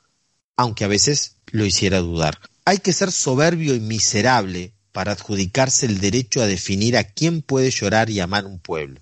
[0.55, 2.39] aunque a veces lo hiciera dudar.
[2.65, 7.71] Hay que ser soberbio y miserable para adjudicarse el derecho a definir a quién puede
[7.71, 9.01] llorar y amar un pueblo.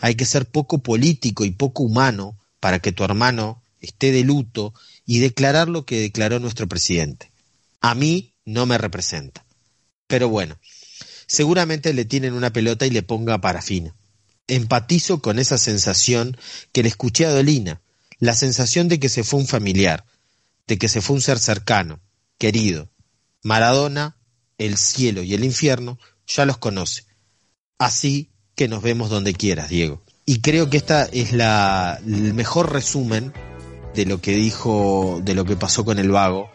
[0.00, 4.74] Hay que ser poco político y poco humano para que tu hermano esté de luto
[5.10, 7.32] y declarar lo que declaró nuestro presidente.
[7.80, 9.42] A mí no me representa.
[10.06, 10.58] Pero bueno,
[11.26, 13.94] seguramente le tienen una pelota y le ponga parafina.
[14.48, 16.36] Empatizo con esa sensación
[16.72, 17.80] que le escuché a Dolina,
[18.18, 20.04] la sensación de que se fue un familiar,
[20.66, 22.00] de que se fue un ser cercano,
[22.36, 22.90] querido.
[23.42, 24.18] Maradona,
[24.58, 27.06] el cielo y el infierno ya los conoce.
[27.78, 30.02] Así que nos vemos donde quieras, Diego.
[30.26, 33.32] Y creo que esta es la, el mejor resumen
[33.98, 36.48] de lo que dijo, de lo que pasó con el vago,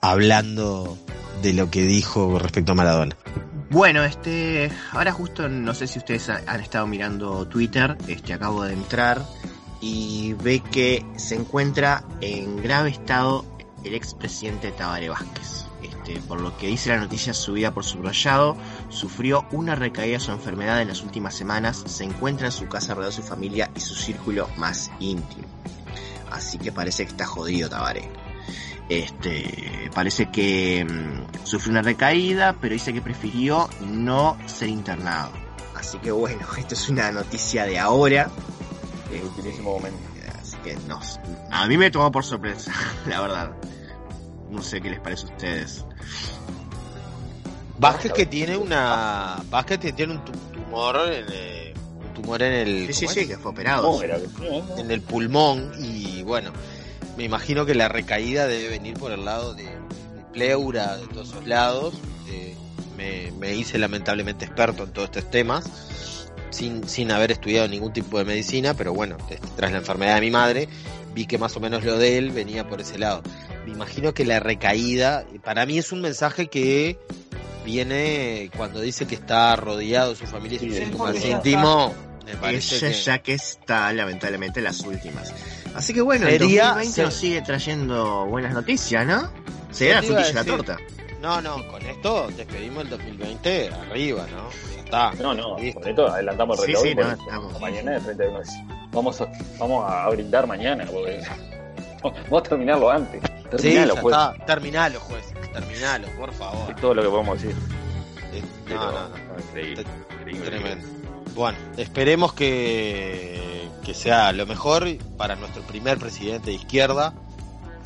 [0.00, 0.96] hablando
[1.42, 3.14] de lo que dijo respecto a Maradona.
[3.68, 8.64] Bueno, este, ahora justo no sé si ustedes ha- han estado mirando Twitter, este, acabo
[8.64, 9.22] de entrar
[9.82, 13.44] y ve que se encuentra en grave estado
[13.84, 15.66] el expresidente Tabaré Vázquez.
[15.82, 18.56] Este, por lo que dice la noticia subida por subrayado,
[18.88, 22.94] sufrió una recaída de su enfermedad en las últimas semanas, se encuentra en su casa
[22.94, 25.44] rodeado de su familia y su círculo más íntimo.
[26.30, 28.08] Así que parece que está jodido Tabaré.
[28.88, 35.30] Este, parece que mm, sufrió una recaída, pero dice que prefirió no ser internado.
[35.74, 38.30] Así que bueno, esto es una noticia de ahora.
[39.12, 39.98] El ultimísimo momento.
[40.40, 41.00] Así que no,
[41.50, 42.72] a mí me tomó por sorpresa,
[43.08, 43.50] la verdad.
[44.50, 45.84] No sé qué les parece a ustedes.
[47.78, 49.36] Vázquez que tiene una.
[49.50, 51.65] Vázquez que tiene un tu- tumor en el,
[52.26, 52.86] tumor en el.
[52.88, 54.02] Sí, sí, ¿cómo sí, que fue operado.
[54.02, 54.78] Era ¿no?
[54.78, 56.52] En el pulmón y bueno,
[57.16, 59.70] me imagino que la recaída debe venir por el lado de, de
[60.32, 61.94] pleura, de todos esos lados.
[62.28, 62.56] Eh,
[62.96, 68.18] me, me hice lamentablemente experto en todos estos temas, sin, sin haber estudiado ningún tipo
[68.18, 69.16] de medicina, pero bueno,
[69.56, 70.68] tras la enfermedad de mi madre,
[71.14, 73.22] vi que más o menos lo de él venía por ese lado.
[73.64, 76.98] Me imagino que la recaída, para mí es un mensaje que
[77.66, 81.94] viene cuando dice que está rodeado de su familia y su Sí, círculo más íntimo.
[82.26, 82.94] Me parece Ella que...
[83.02, 85.32] ya que está lamentablemente en las últimas.
[85.74, 86.38] Así que bueno, Sería-
[86.70, 89.30] el 2020 se- nos sigue trayendo buenas noticias, ¿no?
[89.70, 90.76] Sería la frutilla de la torta.
[91.22, 94.50] No, no, con esto despedimos el 2020 arriba, ¿no?
[94.74, 95.12] Ya está.
[95.22, 95.80] No, no, Listo.
[95.80, 96.82] con esto adelantamos el Sí, reloj.
[96.84, 98.76] sí, por no, estamos- Mañana es 31 de diciembre.
[98.92, 101.20] Vamos a, vamos a brindar mañana, porque
[102.02, 103.20] vamos a terminarlo antes.
[103.22, 104.16] Sí, Terminalo, ya pues.
[104.16, 104.46] está.
[104.46, 105.24] Terminalo, juez.
[105.52, 106.70] Terminalo, por favor.
[106.70, 107.56] Es todo lo que podemos decir.
[108.66, 109.16] Pero, No, no, no.
[109.40, 109.84] Increíble.
[110.44, 110.88] Tremendo.
[111.36, 117.12] Bueno, esperemos que, que sea lo mejor para nuestro primer presidente de izquierda,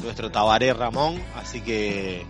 [0.05, 1.21] nuestro Tabaré Ramón.
[1.35, 2.25] Así que,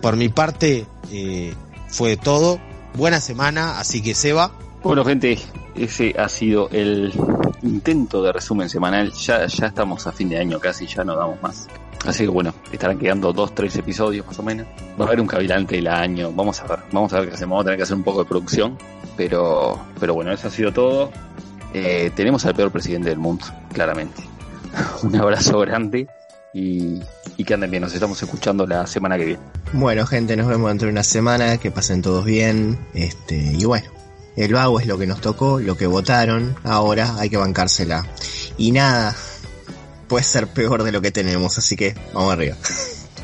[0.00, 1.52] por mi parte, eh,
[1.88, 2.58] fue todo.
[2.94, 4.50] Buena semana, así que Seba.
[4.82, 5.38] Bueno, gente,
[5.76, 7.12] ese ha sido el
[7.62, 9.12] intento de resumen semanal.
[9.12, 11.68] Ya, ya estamos a fin de año casi, ya no damos más.
[12.06, 14.66] Así que bueno, estarán quedando dos, tres episodios más o menos.
[15.00, 16.32] Va a haber un cavilante del año.
[16.32, 17.56] Vamos a ver, vamos a ver qué hacemos.
[17.56, 18.78] Vamos a tener que hacer un poco de producción.
[19.16, 21.10] Pero, pero bueno, eso ha sido todo.
[21.74, 24.22] Eh, tenemos al peor presidente del mundo, claramente.
[25.02, 26.08] un abrazo grande
[26.52, 27.00] y,
[27.36, 27.82] y que anden bien.
[27.82, 29.42] Nos estamos escuchando la semana que viene.
[29.72, 32.78] Bueno, gente, nos vemos dentro de una semana, que pasen todos bien.
[32.94, 33.88] Este, y bueno,
[34.36, 38.06] el vago es lo que nos tocó, lo que votaron, ahora hay que bancársela.
[38.56, 39.14] Y nada,
[40.12, 42.54] puede ser peor de lo que tenemos, así que vamos arriba.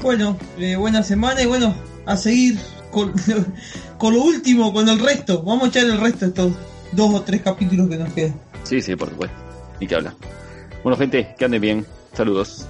[0.01, 1.75] Bueno, eh, buena semana y bueno,
[2.07, 2.59] a seguir
[2.91, 3.13] con,
[3.99, 5.43] con lo último, con el resto.
[5.43, 6.53] Vamos a echar el resto de estos
[6.93, 8.41] dos o tres capítulos que nos quedan.
[8.65, 9.37] Sí, sí, por supuesto.
[9.79, 10.15] Ni que hablar.
[10.83, 11.87] Bueno, gente, que anden bien.
[12.15, 12.67] Saludos.